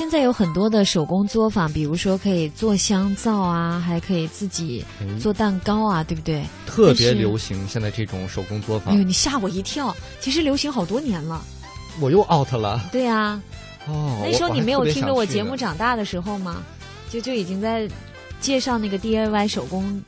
[0.00, 4.82] 现在有很多的手工作坊，比如说可以做香皂啊，还可以自己
[5.20, 6.42] 做蛋糕啊，对不对？
[6.64, 8.94] 特别流行现在这种手工作坊。
[8.94, 9.94] 哎呦，你吓我一跳！
[10.18, 11.44] 其实流行好多年了。
[12.00, 12.80] 我又 out 了。
[12.90, 13.38] 对呀。
[13.88, 14.22] 哦。
[14.24, 16.62] 那时候你没有听着我节目长大的时候吗？
[17.10, 17.86] 就就已经在
[18.40, 20.02] 介绍那个 DIY 手工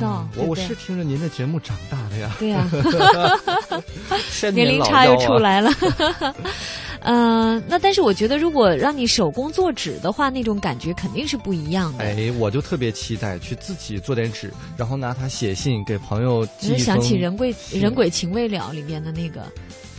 [0.00, 0.26] 皂。
[0.36, 2.34] 我我是听着您的节目长大的呀。
[2.38, 2.66] 对呀。
[4.54, 5.70] 年龄差又出来了。
[7.04, 12.04] 嗯，那但是我觉得，如果让你手工做纸的话，那种感觉肯定是不一样的。
[12.04, 19.42] 哎，我就特别期待去自己做点纸，然后拿它写信给朋友寄一想起《人鬼人鬼情未了》里面的那个，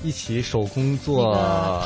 [0.03, 1.33] 一起手工做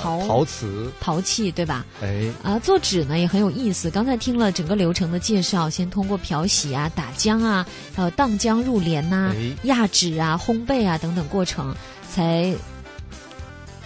[0.02, 1.86] 陶陶瓷陶器，对吧？
[2.02, 3.90] 哎，啊，做纸呢也很有意思。
[3.92, 11.76] 刚才听了整个流程的介绍，先通过漂洗啊、打浆啊、还有荡浆入帘呐、压纸啊、烘焙啊等等过程，
[12.10, 12.56] 才。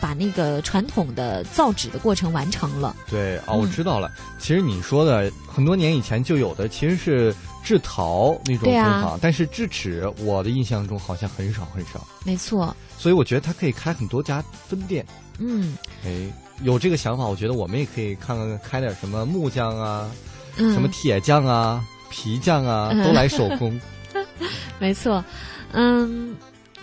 [0.04, 2.94] 把那个传统的造纸的过程完成了。
[3.10, 4.12] 对哦，我知道了。
[4.38, 12.06] 其实你说的很多年以前就有的，其实是制陶那种工坊，但是制纸，我的印象中好像很少很少。
[12.26, 12.76] 没错。
[12.98, 15.06] 所以我觉得它可以开很多家分店。
[15.40, 15.78] 嗯。
[16.06, 16.30] 哎，
[16.64, 20.12] 有这个想法，我觉得我们也可以看看开点什么木匠啊，
[20.58, 23.80] 什么铁匠啊、皮匠啊，都来手工。
[24.80, 25.24] 没错，
[25.72, 26.36] 嗯。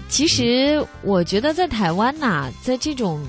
[0.08, 3.24] 其实我觉得在台湾呐，在这种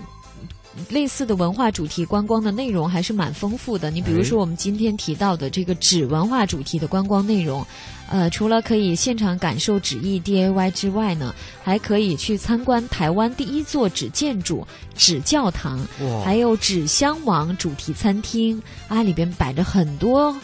[0.89, 3.91] 类似的文化主题观光的内容还是蛮丰富的。
[3.91, 7.65] 你比如说我们今天提到的这个纸文化主题的观光内容，
[8.09, 15.79] 呃，除了可以现场感受纸艺 DIY 之外呢，还可以去参观台湾第一座纸建筑——纸教堂，
[16.23, 20.35] 还有纸箱王主题餐厅啊，里边摆着很多。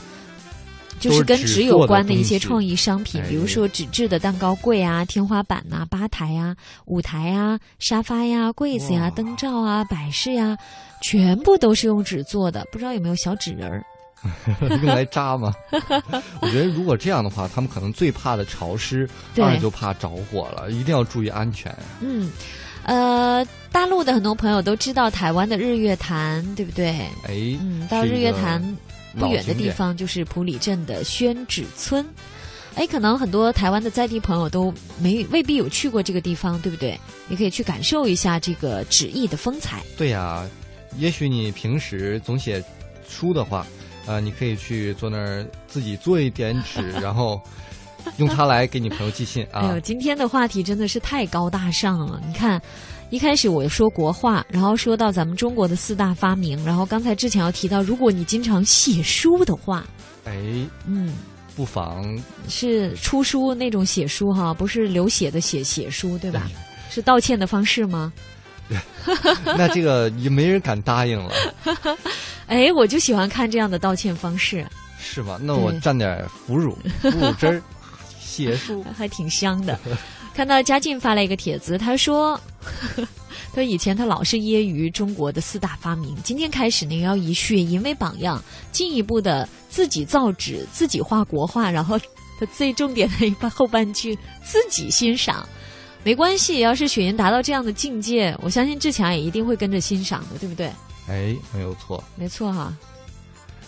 [1.00, 6.56] 就是跟纸有关的一些创意商品，比如说纸质的蛋糕柜啊、天花板呐、吧台啊、
[6.86, 10.58] 舞台啊、沙发呀、柜子呀、灯罩啊、摆饰呀，
[11.02, 12.66] 全部都是用纸做的。
[12.72, 13.84] 不知道有没有小纸人儿？
[14.82, 15.54] 用来扎吗？
[16.42, 21.74] 我觉得如果这样的话，他们可能最怕的潮湿，对二就怕着火了，一定要注意安全。
[22.02, 22.32] 嗯，
[22.84, 26.90] 呃，大陆的很多朋友都知道台湾的日月潭，对不对？
[27.28, 28.60] 哎，嗯，到日月潭
[29.20, 32.06] 不远的地方就是普里镇的宣纸村。
[32.76, 37.00] 哎，可能很多台湾的在地朋友都没未必有去过这个地方，对不对？
[37.28, 39.82] 你可以去感受一下这个纸艺的风采。
[39.98, 40.48] 对呀、
[40.98, 42.64] 也许你平时总写
[43.10, 43.66] 书的话，
[44.06, 47.42] 呃，你可以去坐那儿自己做一点纸， 然后
[48.18, 49.80] 用它来给你朋友寄信啊哎呦，。
[49.80, 52.22] 今天的话题真的是太高大上了。
[52.28, 52.62] 你看，
[53.10, 59.86] 一开始我说国画，然后说到咱们中国的四大发明，然后刚才之前要提到，如果你经常写书的话，
[60.26, 60.34] 哎，
[60.86, 61.16] 嗯，
[61.56, 62.04] 不妨
[62.50, 66.50] 是出书那种写书哈，不是流血的写写书，对吧？
[66.90, 68.12] 是道歉的方式吗？
[69.46, 71.34] 那这个也没人敢答应了，
[72.48, 74.66] 哎，我就喜欢看这样的道歉方式，
[75.00, 75.40] 是吧？
[75.42, 77.62] 那我蘸点腐乳、腐乳汁儿，
[78.20, 78.84] 写书。
[78.98, 79.80] 还挺香的。
[80.38, 82.40] 看到嘉靖发了一个帖子，他说，
[82.96, 88.40] 他说以前他老是揶揄中国的四大发明，今天开始呢要以雪银为榜样，
[88.72, 91.98] 进一步的自己造纸、自己画国画，然后
[92.40, 95.44] 他最重点的一半后半句自己欣赏。
[96.04, 100.68] 没关系，要是雪银达到这样的境界，我相信志强也一定会跟着欣赏的，对不对？
[101.10, 102.04] 哎，没有错。
[102.16, 102.78] 没错哈、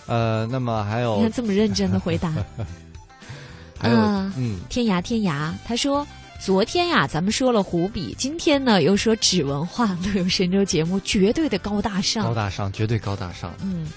[0.05, 2.31] 呃，那么还有你看这么认真的回答。
[3.81, 6.05] 还有啊嗯，天涯天涯，他说
[6.39, 13.87] 昨天呀，咱们说了湖笔，今天呢又说纸文化， 乐游神州节目绝对的高大上，高大上，绝对高大上，嗯，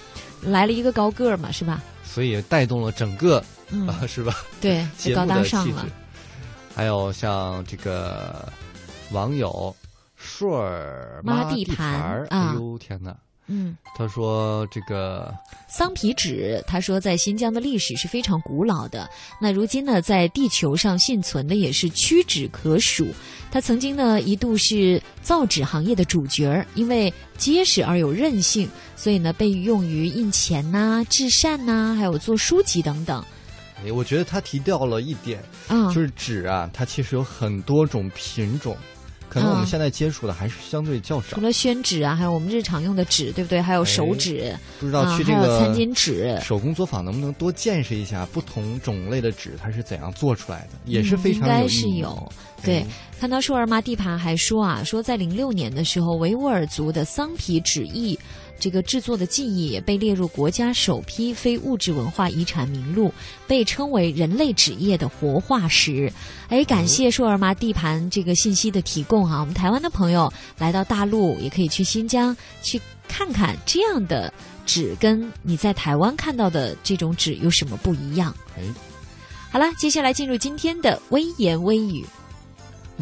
[0.42, 1.80] 来了一个高个儿嘛，是吧？
[2.04, 4.34] 所以带动了整个嗯啊， 是吧？
[4.60, 5.86] 对， 高大上了。。
[6.74, 8.50] 还有像这个
[9.10, 9.74] 网友
[10.16, 13.14] 硕儿妈地地盘儿，啊哎呦天哪！
[13.54, 15.30] 嗯，他说这个
[15.68, 19.06] 桑皮纸，他说在新疆的历史是非常古老的。
[19.38, 23.06] 那如今呢，在地球上幸存的也是屈指可数。
[23.50, 33.22] 他曾经呢一度是造纸行业的主角儿，因为结实而有韧性，所以呢被用于印钱呐、制扇呐、还有做书籍等等。
[33.84, 38.74] 哎，我觉得他提到了一点，嗯就是纸啊，它其实有很多种品种，
[39.32, 41.40] 可能我们嗯现在接触的还是相对较少除。
[41.40, 43.62] 了宣纸啊，还有我们日常用的纸，对不对？
[43.62, 51.68] 还有手纸，不知道啊去这个餐巾纸，手工作坊能不能多见识一下不同种类的纸它是怎样做出来的，也是非常嗯、应该。
[51.68, 52.32] 是有。
[52.62, 52.84] 对，
[53.18, 58.16] 看到舒尔玛地盘还说啊，说在零六年的时候，维吾尔族的桑皮纸艺
[58.62, 63.12] 这个制作的技艺也被列入国家首批非物质文化遗产名录，
[63.44, 66.12] 被称为人类纸业的活化石。
[66.48, 74.32] 哎，感谢硕尔玛地盘这个信息的提供啊，我们台湾的朋友来到大陆也可以去新疆去看看这样的
[74.64, 78.32] 纸，跟你在台湾看到的这种纸有什么不一样？
[78.56, 78.62] 哎，
[79.50, 82.06] 好了，接下来进入今天的微言微语。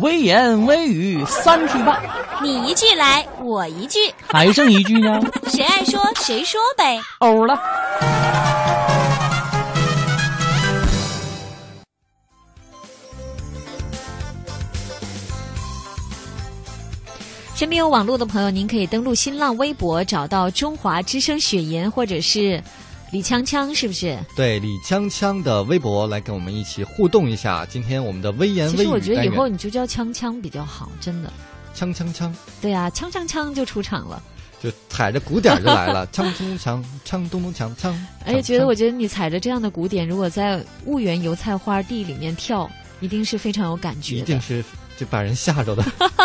[0.01, 2.01] 微言微语三句半，
[2.43, 5.21] 你一句来，我一句，还剩一句呢。
[5.49, 6.99] 谁爱说谁说呗。
[7.19, 7.61] 欧了。
[17.55, 22.63] 身边有网络的朋友，您可以登录新浪微博，找到中华之声雪言，或者是
[23.13, 24.17] 李锵锵，是不是？
[24.37, 27.67] 对李锵锵的微博来跟我们一起互动一下。
[27.67, 31.33] 今天我们的微言其微语实我觉得以后你就叫锵锵比较好，真的。
[31.75, 34.23] 锵锵锵，对啊，锵锵锵就出场了。
[34.63, 37.95] 就踩着鼓点就来了， 锵咚咚锵，锵咚咚锵锵。
[38.25, 42.71] 哎，觉得我觉得你踩着这样的鼓点，如果在婺源油菜花地里面跳，
[43.01, 44.21] 一定是非常有感觉的。
[44.21, 44.63] 一定是
[44.99, 45.83] 就把人吓着的。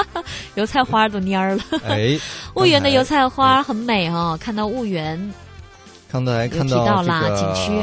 [0.56, 1.64] 油菜花都蔫儿了。
[1.88, 2.20] 哎，
[2.54, 3.16] 婺源的油菜。
[3.16, 5.34] 菜花很美哦，看到婺源
[6.12, 7.10] 刚才看到这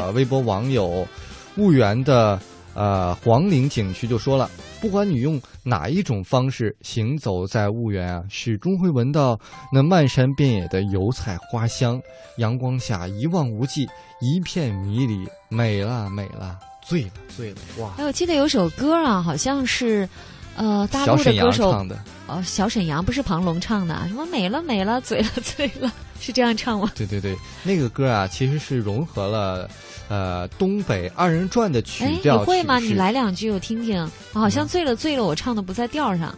[0.01, 1.07] 个微博网友
[1.55, 2.39] 婺源的
[2.73, 4.49] 呃黄陵景区就说了，
[4.81, 9.39] 不管你用哪一种方式行走在婺源啊，始终会闻到
[9.71, 12.01] 那漫山遍野的油菜花香，
[12.37, 13.87] 阳光下一望无际，
[14.19, 17.91] 一片迷离，美了美了，醉了醉了，哇！
[17.97, 20.09] 哎，我记得有首歌啊，好像是，
[20.55, 21.97] 呃，大陆的歌手唱的，
[22.27, 26.91] 哦，小沈阳不是庞龙唱的啊，什么美了美了，醉了 醉了，是这样唱吗？
[26.95, 29.69] 对对对，那个歌啊，其实是融合了
[30.09, 32.29] 呃东北二人转的曲哎，你。
[32.45, 32.79] 会吗？
[32.79, 34.07] 你来两句我听听。
[34.33, 36.33] 我好像醉了醉了，我唱的不在调上。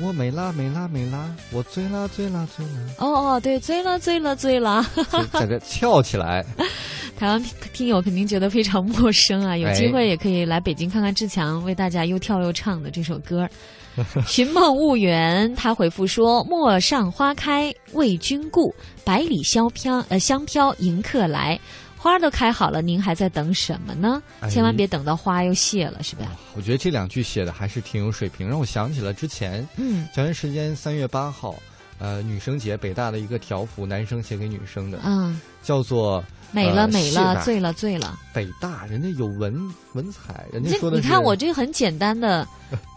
[0.00, 4.84] 我美啦美啦美啦，我醉啦醉啦醉啦，哦哦，对，醉了醉了醉了。
[5.12, 6.44] 就在这跳起来。
[7.18, 7.40] 台湾
[7.72, 13.48] 听友肯定觉得非常陌生啊，有机会也可以来北京看看志强为大家又跳又唱的这首歌。
[14.26, 18.74] 寻梦婺源，他回复说：“陌上花开为君故，
[19.04, 21.60] 百里香飘呃香飘迎客来。
[22.02, 24.20] 花都开好了，您还在等什么呢？
[24.40, 26.36] 哎千万别等到花又谢了，是吧？
[26.56, 31.54] 我觉得这两句写的还是挺有水平，让我想起了之前，嗯，前段时间三月八号，
[32.00, 38.18] 呃，女生节北大的一个条幅，男生写给女生的，嗯，叫做美了呃美了，醉了醉了。
[38.34, 39.56] 北大人家有文
[39.92, 42.44] 文采，人家说的你看我这个很简单的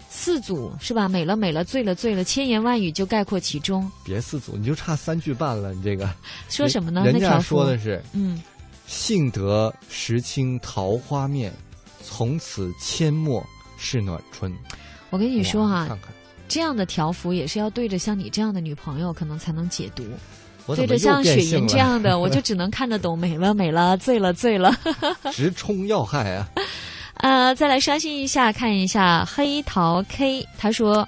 [0.10, 1.08] 四组是吧？
[1.10, 3.88] 美了美了，醉了醉了，千言万语就概括其中。
[4.03, 6.10] 别四组，你就差三句半了，你这个
[6.49, 8.41] 说什么呢人家那条幅说的是，嗯，
[8.88, 11.52] 幸得时清桃花面，
[12.04, 13.44] 从此阡陌
[13.78, 14.54] 是暖春。
[15.10, 16.10] 我跟你说哈、哇看看
[16.48, 20.04] 这样的条幅也是要对着像你这样的女朋友可能才能解读。
[20.66, 24.76] 我对着像雪莹这样的， 我就只能看得懂美了美了，醉了醉了。
[25.32, 26.48] 直冲要害啊！
[27.16, 31.08] 呃，再来刷新一下，看一下黑桃 K，他说。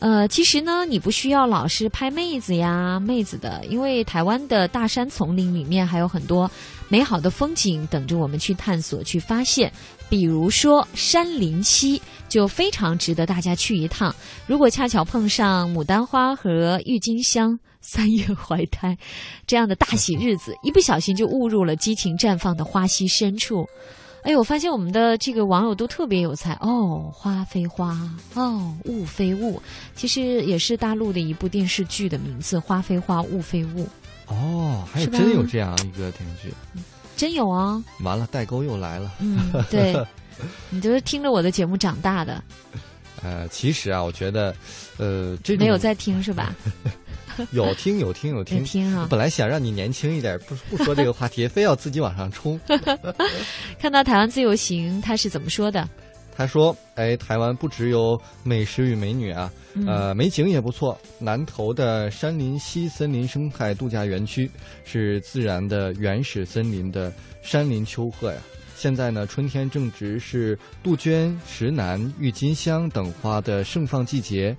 [0.00, 6.50] 呃，其实呢，你不需要老是拍妹子呀、妹子的，因为台湾的大山丛林里面还有很多
[6.94, 9.72] 美好的风景等着我们去探索、去发现。
[10.08, 14.14] 比如说山林溪，就非常值得大家去一趟。
[14.46, 18.96] 如果恰巧碰上牡丹花和郁金香、三月怀胎
[19.44, 23.66] 这样的大喜日子，一不小心就误入了激情绽放的花溪深处。
[24.22, 27.98] 哎，我发现我们的这个网友都特别有才哦，花非花，
[28.34, 29.60] 哦，雾非雾，
[29.96, 33.82] 其实也是大陆的一部电视剧的名字，《花非花，雾非雾》，
[34.26, 36.54] 哦，还有真有这样一个电视剧，
[37.16, 37.82] 真有啊！
[38.00, 39.12] 完了代沟又来了。
[39.20, 39.94] 嗯，对，
[40.70, 42.42] 你都是听着我的节目长大的，
[43.22, 44.54] 呃，其实啊，我觉得，
[44.96, 46.54] 呃，这没有在听是吧？
[47.50, 52.58] 有听有听有听有听啊本来想让你年轻一点，不不说这个话题，非要自己往上冲。
[53.78, 55.88] 看到台湾自由行，他是怎么说的？
[56.36, 60.98] 他说：“哎，台湾不只有美食与美女啊，嗯呃，美景也不错。
[61.18, 64.50] 南投的山林溪森林生态度假园区
[64.84, 67.12] 是自然的原始森林的
[67.42, 68.40] 山林丘壑呀。
[68.76, 74.54] 现在呢，春天正值是杜鹃、石楠、郁金香等花的盛放季节，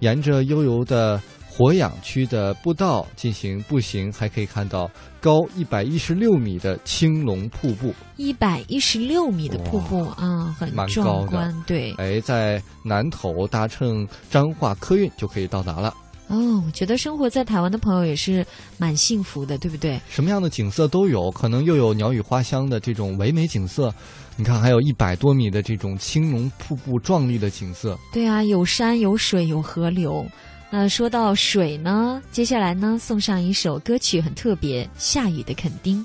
[0.00, 1.20] 沿着悠游的
[1.56, 4.90] 火氧区的步道进行步行，还可以看到
[5.22, 11.94] 高一百一十六米的青龙瀑布。”一百一十六米的瀑布啊，很壮观，对。
[11.94, 15.94] 哎，在南头搭乘彰化客运就可以到达了。
[16.28, 18.44] 哦，我觉得生活在台湾的朋友也是
[18.76, 19.98] 蛮幸福的，对不对？
[20.10, 23.90] 什么样的景色都有，可能又有鸟语花香的这种唯美景色，
[24.36, 27.96] 你看还有一百多米的这种青龙瀑布壮丽的景色。
[28.12, 30.26] 对啊，有山有水有河流。
[30.68, 36.02] 那说到水呢，接下来呢送上一首歌曲，很特别，《下雨的垦丁》。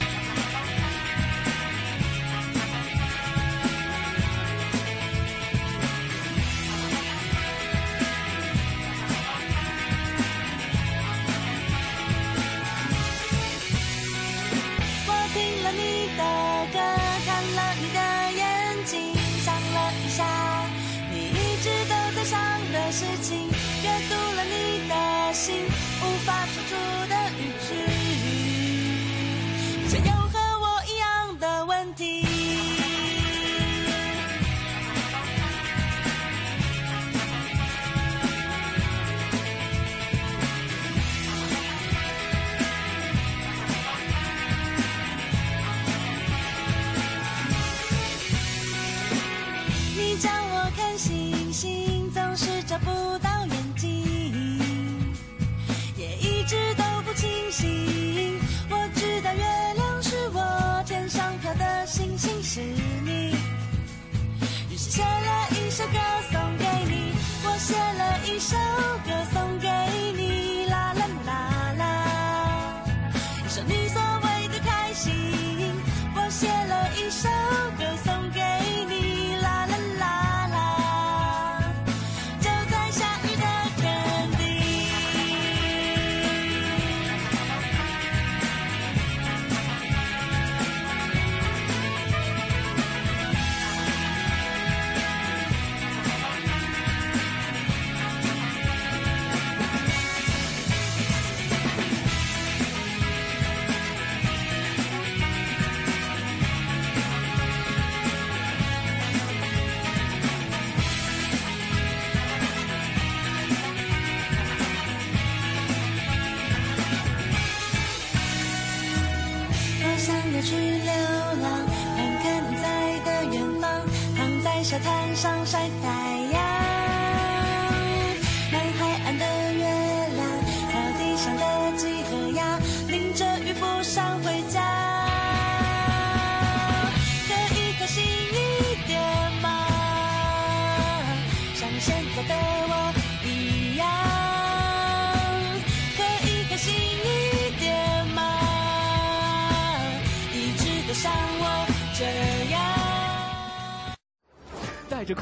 [68.50, 68.71] 了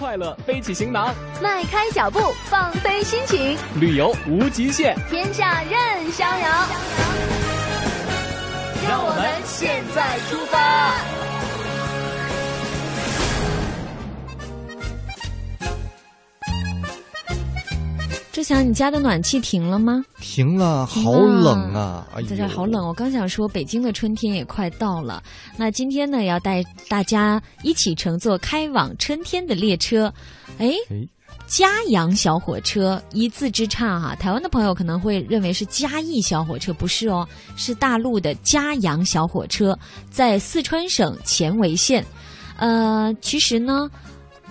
[0.10, 6.68] 快乐背起行囊，迈开脚步，放飞心情，旅游无极限，天下任逍遥。
[8.90, 11.09] 让我们现在出发。
[18.50, 20.04] 志强，你家的暖气停了吗？
[20.20, 22.08] 停了，好冷啊！
[22.16, 22.88] 哎在这呦，好冷。
[22.88, 25.22] 我刚想说，北京的春天也快到了。
[25.56, 30.12] 那今天呢，要带大家一起乘坐开往春天的列车。
[30.58, 31.08] 哎，哎，
[31.46, 39.78] 嘉阳小火车一字之差哈、台湾的朋友可能会认为是嘉义小火车，不是哦，是大陆的嘉阳小火车，
[40.10, 42.04] 在四川省犍为县。
[42.58, 43.88] 呃，其实呢，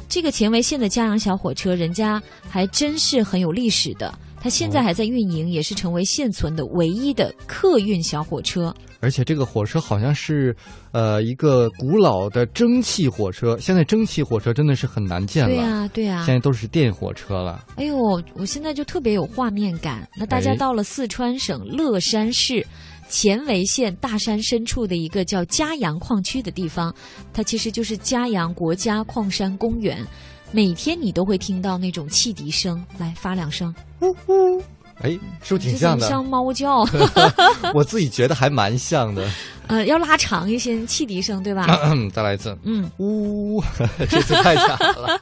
[0.08, 4.12] 这个前为县的嘉阳小火车，人家还真是很有历史的。
[4.40, 8.72] 它现在还在运营，也是成为现存的唯一的客运小火车。
[9.00, 10.54] 而且这个火车好像是，
[10.92, 13.58] 呃，一个古老的蒸汽火车。
[13.58, 17.64] 现在蒸汽火车真的是很难见了，对呀、对呀、现在都是电火车了。
[17.76, 17.96] 哎呦，
[18.34, 20.08] 我现在就特别有画面感。
[20.16, 22.64] 那大家哎到了四川省乐山市
[23.10, 26.94] 犍为县大山深处的一个叫嘉阳矿区的地方，
[27.32, 30.06] 它其实就是嘉阳国家矿山公园。
[30.50, 34.62] 每天你都会听到那种汽笛声，来发两声，呜呜，
[35.02, 35.10] 哎，
[35.42, 36.08] 是不是挺像的？
[36.08, 36.86] 像猫叫。
[37.74, 39.30] 我自己觉得还蛮像的。
[39.68, 41.66] 呃，要拉长一些汽笛声，对吧？
[42.14, 43.62] 再来一次，嗯，呜，
[44.08, 45.20] 这次太假了。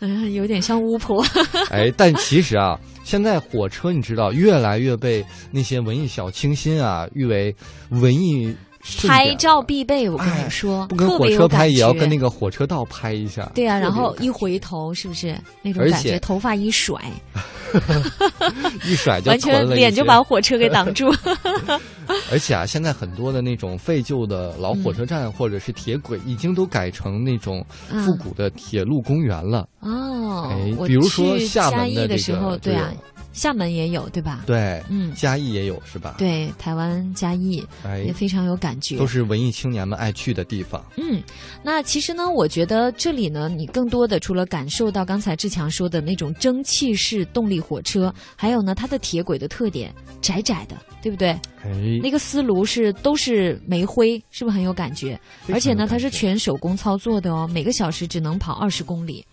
[0.00, 1.24] 嗯、 有点像巫婆。
[1.70, 2.76] 哎，但其实啊，
[3.08, 7.56] 现在火车你知道越来越被那些文艺小清新啊誉为
[7.88, 8.54] 文艺
[8.98, 13.50] 拍照必备，我跟你说，不跟火车拍，也要跟那个火车道拍一下。
[13.54, 16.18] 对啊，然后一回头，是不是那种感觉？
[16.20, 17.00] 头发一甩，
[18.84, 21.10] 一甩就完全脸就把火车给挡住。
[22.30, 29.66] 而且啊，现在很多的那种废旧的老火车站或者是铁轨，已经都改成那种嗯复古的铁路公园了。
[30.44, 32.92] 哦，哎我比如说去厦嘉义门的时候，对啊
[33.34, 34.42] 厦门也有，对吧？
[34.46, 38.96] 对，嗯嘉义也有是吧？，对，台湾嘉义哎也非常有感觉。
[38.96, 40.84] 都是文艺青年们爱去的地方。
[40.96, 41.22] 嗯，
[41.62, 51.28] 那其实呢，我觉得这里呢，你更多的除了感受到刚才志强说的那种蒸汽式动力火车，还有呢，它的铁轨的特点，窄窄的，对不对？
[51.62, 51.70] 哎，
[52.02, 55.20] 那个丝炉是都是煤灰，是不是很有感觉？
[55.52, 59.24] 而且呢，它是全手工操作的哦，每个小时只能跑二十公里，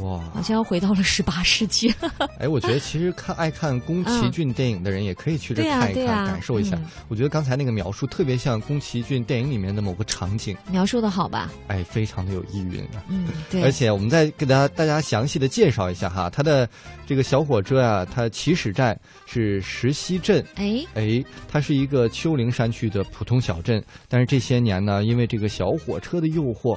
[0.00, 1.94] 哇，好像要回到了十八世纪。
[2.40, 6.84] 哎，我觉得其实看爱看宫崎骏电影的人也可以去这看一看，感受一下嗯。
[7.08, 11.52] 我觉得刚才那个描述特别像宫崎骏电影里面的某个场景，描述的好吧？
[11.68, 13.02] 哎，非常的有意蕴啊。
[13.08, 13.62] 嗯，对。
[13.62, 16.68] 而且我们再给大家大家详细的介绍一下哈，它的
[17.06, 20.44] 这个小火车啊，它起始站是石溪镇。
[20.56, 26.76] 哎，哎，它是一个丘陵山区的普通小镇，但是这些年呢，因为这个小火车的诱惑，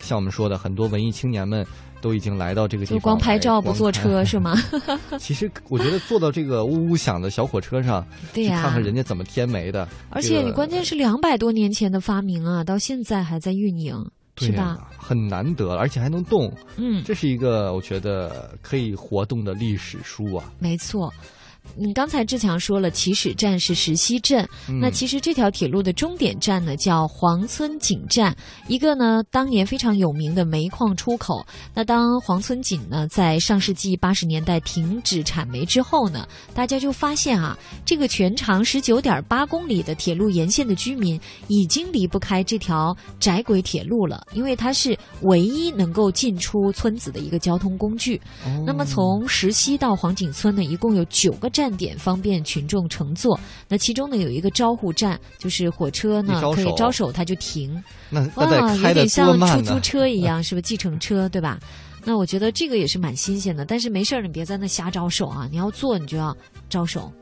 [0.00, 1.64] 像我们说的，很多文艺青年们
[2.02, 4.54] 都已经来到这个地方来，就光拍照不坐车是吗？
[5.18, 13.94] 其实我觉得坐到这个呜呜响的小火车上，对呀去看看人家怎么添煤的，而且你关键是两百多年前的发明啊，到现在还在运营，
[14.36, 14.90] 是对呀吧？
[14.98, 16.52] 很难得，而且还能动。
[16.76, 20.52] 嗯，这是一个我觉得可以活动的历史书啊。
[20.58, 21.12] 没错。
[21.74, 28.36] 你刚才志强说了，起始站是石溪镇，嗯那其实这条铁路的终点站呢叫黄村井站，
[28.68, 31.44] 一个呢当年非常有名的煤矿出口。
[31.72, 37.56] 那当黄村井呢在上世纪八十年代停止产煤之后呢，大家就发现啊，
[37.86, 48.20] 这个全长十九点八公里的铁路沿线的居民已经离不开这条窄轨铁路了，因为它是唯一能够进出村子的一个交通工具。
[48.44, 53.38] 哦那么从石溪到黄井村呢，一共有九个站点方便群众乘坐。
[53.68, 57.82] 那其中呢有一个招呼站，就是火车呢可以招手它就停。
[58.10, 59.80] 那哇那，得开的多有点像出租？
[59.80, 61.58] 车一样， 是不是计程车对吧？
[62.04, 65.46] 那我觉得这个也是蛮新鲜的，但是没事儿，你别在那瞎招手啊！
[65.48, 66.36] 你要坐，你就要
[66.68, 67.12] 招手，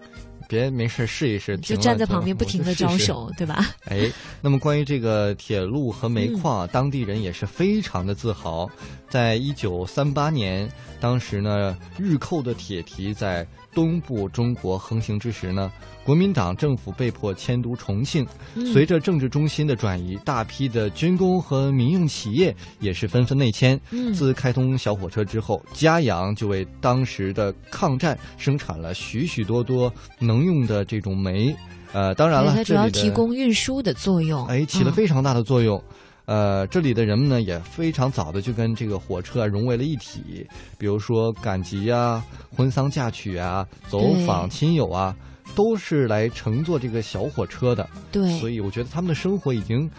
[0.49, 2.89] 别没事试一试，就站在旁边不停的招。
[2.97, 3.67] 手，对吧？
[3.85, 4.11] 哎，
[4.41, 8.67] 那么关于这个铁路和煤嗯矿啊，当地人也是非常的自豪。
[9.11, 10.67] 在一九三八年，
[10.99, 15.71] 当时呢，日寇的铁蹄在东部中国横行之时呢，
[16.05, 18.27] 国民党政府被迫迁都重庆。
[18.55, 23.81] 嗯随着政治中心的转移，大批的军工和民用企业也是纷纷内迁。
[23.91, 31.55] 嗯自开通小火车之后，嘉阳就为当时的抗战生产了许许多多能用的这种煤。
[31.93, 35.83] 呃，当然了，它主要提供运输的作用，哎，起了嗯非常大的作用。
[36.31, 40.47] 呃，这里的人们呢也非常早的就跟这个火车啊融为了一体，
[40.79, 42.25] 比如说赶集啊、
[42.57, 45.13] 婚丧嫁娶啊、走访亲友啊，
[45.57, 47.85] 都是来乘坐这个小火车的。
[48.13, 49.91] 对所以我觉得他们的生活已经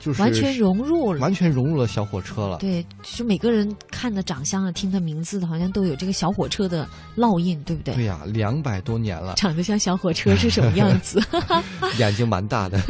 [0.00, 2.56] 就是完全融入了，完全融入了小火车了。
[2.58, 7.94] 对，就每个人看的长相啊，听的名字，好像都有这个小火车的烙印，对不对？
[7.94, 11.22] 对呀，两百多年了，长得像小火车是什么样子？
[12.00, 12.80] 眼睛蛮大的。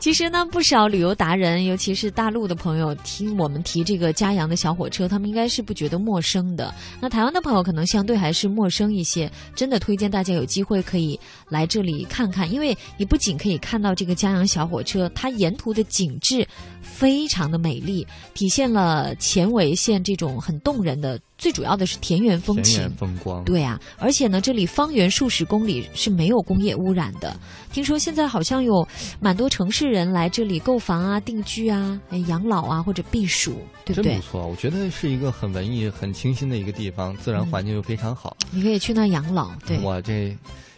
[0.00, 6.74] 其实呢，不少旅游达人，尤其是大陆的朋友，听我们提这个嘉阳的小火车，他们应该是不觉得陌生的。
[7.00, 11.18] 那台湾的朋友可能相对还是陌生一些，真的推荐大家有机会可以
[11.48, 16.46] 来这里看看，因为你不仅可以看到这个嘉阳小火车，它沿途的景致
[16.80, 21.20] 非常的美丽，体现了前为县这种很动人的。
[21.38, 23.44] 最主要的是田园风情，田园风光。
[23.44, 27.38] 对啊，而且呢，这里方圆数十公里是没有工业污染的。
[27.70, 28.88] 听说现在好像有
[29.20, 34.12] 蛮多城市人来这里购房啊、定居啊、养老啊或者避暑，对不对？
[34.12, 38.34] 真不错，我觉得是一个很文艺、很清新的一个地方，自然环境又非常好。
[38.50, 39.78] 你可以去那养老，对。
[39.80, 40.34] 我这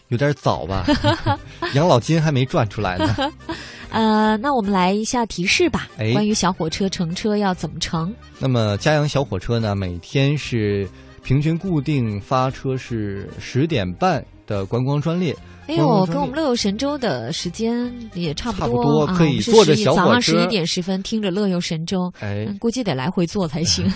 [0.09, 0.85] 有点早吧，
[1.73, 3.15] 养老金还没赚出来呢。
[3.91, 5.87] 呃，那我们来一下提示吧。
[5.97, 8.13] 哎，关于小火车乘车要怎么乘？
[8.37, 10.87] 那么嘉阳小火车呢，每天是
[11.23, 15.35] 平均固定发车是十点半的观光专列。
[15.67, 20.05] 哎呦，跟我们乐游神州的时间也差不多，差不多可以坐着小火车。
[20.05, 23.91] 早上十一点十分听着乐游神州，哎，估计得来回坐才行。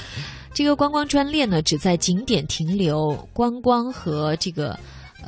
[0.52, 4.78] 这个观光专列呢，只在景点停留、观光和这个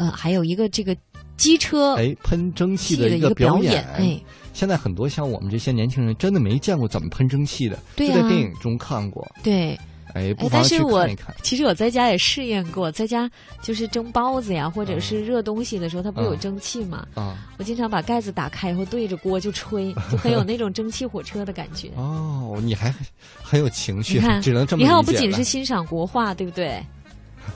[0.00, 0.96] 呃，还有一个这个。
[1.36, 4.20] 机车哎，喷蒸汽的一个表演哎，
[4.52, 9.26] 现在很多像我们这些年轻人真的没见过怎么喷蒸汽的，就在电影中看过。
[9.42, 9.74] 对，
[10.12, 11.34] 哎，不妨去看一看。
[11.42, 13.26] 其实我在家也试验过，在家
[13.62, 17.06] 就是蒸包子呀，或者是热东西的时候，它不有蒸汽嘛？
[17.14, 21.90] 啊，我经常把盖子打开以后对着锅就吹，就很有那种蒸汽火车的感觉。
[21.96, 22.94] 哦，你还
[23.42, 26.84] 很有情绪，只能这么你看，我不仅是欣赏国画，对不对？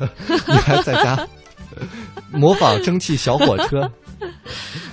[0.26, 1.28] 你还在家
[2.32, 3.90] 模仿蒸汽小火车。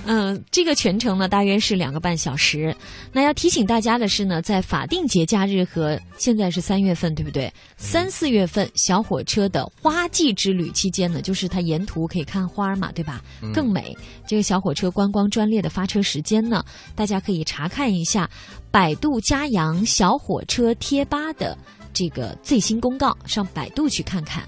[0.04, 2.74] 嗯，这个全程呢大约是两个半小时。
[3.12, 7.50] 那要提醒大家的是呢，在法定节假日和现在是三月份，对不对？
[7.76, 13.22] 三四月份小火车的花季之旅期间呢，就是它沿途可以看花嘛，对吧？
[13.54, 13.96] 更美。
[14.26, 16.62] 这个小火车观光专列的发车时间呢，
[16.94, 18.28] 大家可以查看一下
[18.70, 21.56] 百度嘉阳小火车贴吧的
[21.94, 24.42] 这个最新公告，上百度去看看。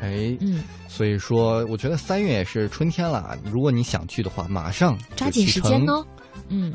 [0.00, 0.62] 哎，嗯。
[0.88, 3.36] 所以说，我觉得三月也是春天了。
[3.44, 6.04] 如果你想去的话，马上抓紧时间哦。
[6.48, 6.72] 嗯，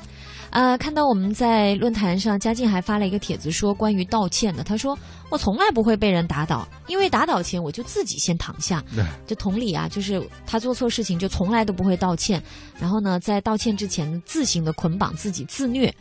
[0.51, 4.63] 呃，看到我们在论坛上，嘉靖还发了一个帖子，说关于道歉的。
[4.63, 4.97] 他说
[5.32, 8.84] ：“我从来不会被人打倒，因为打倒前我就自己先躺下。
[8.95, 12.41] 对就同理啊，就是他做错事情就从来都不会道歉，
[12.80, 15.93] 然后呢，在道歉之前自行的捆绑自己自虐，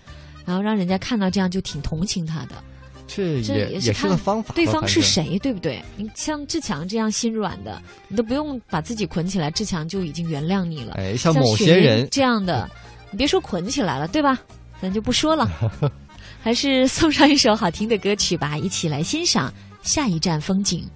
[0.44, 2.62] 然后让人家看到这样就挺同情他的。”
[3.06, 4.54] 这也也是个方法。
[4.54, 5.82] 对方是谁，对不对？
[5.96, 10.94] 你像志强这样心软的，你都不用把自己捆起来，志强就已经原谅你了。
[10.94, 12.68] 哎，像某些人这样的，
[13.10, 14.38] 你别说捆起来了，对吧？
[14.80, 15.48] 咱就不说了，
[16.42, 20.88] 还是送上一首好听的歌曲吧，一起来欣赏下一站风景。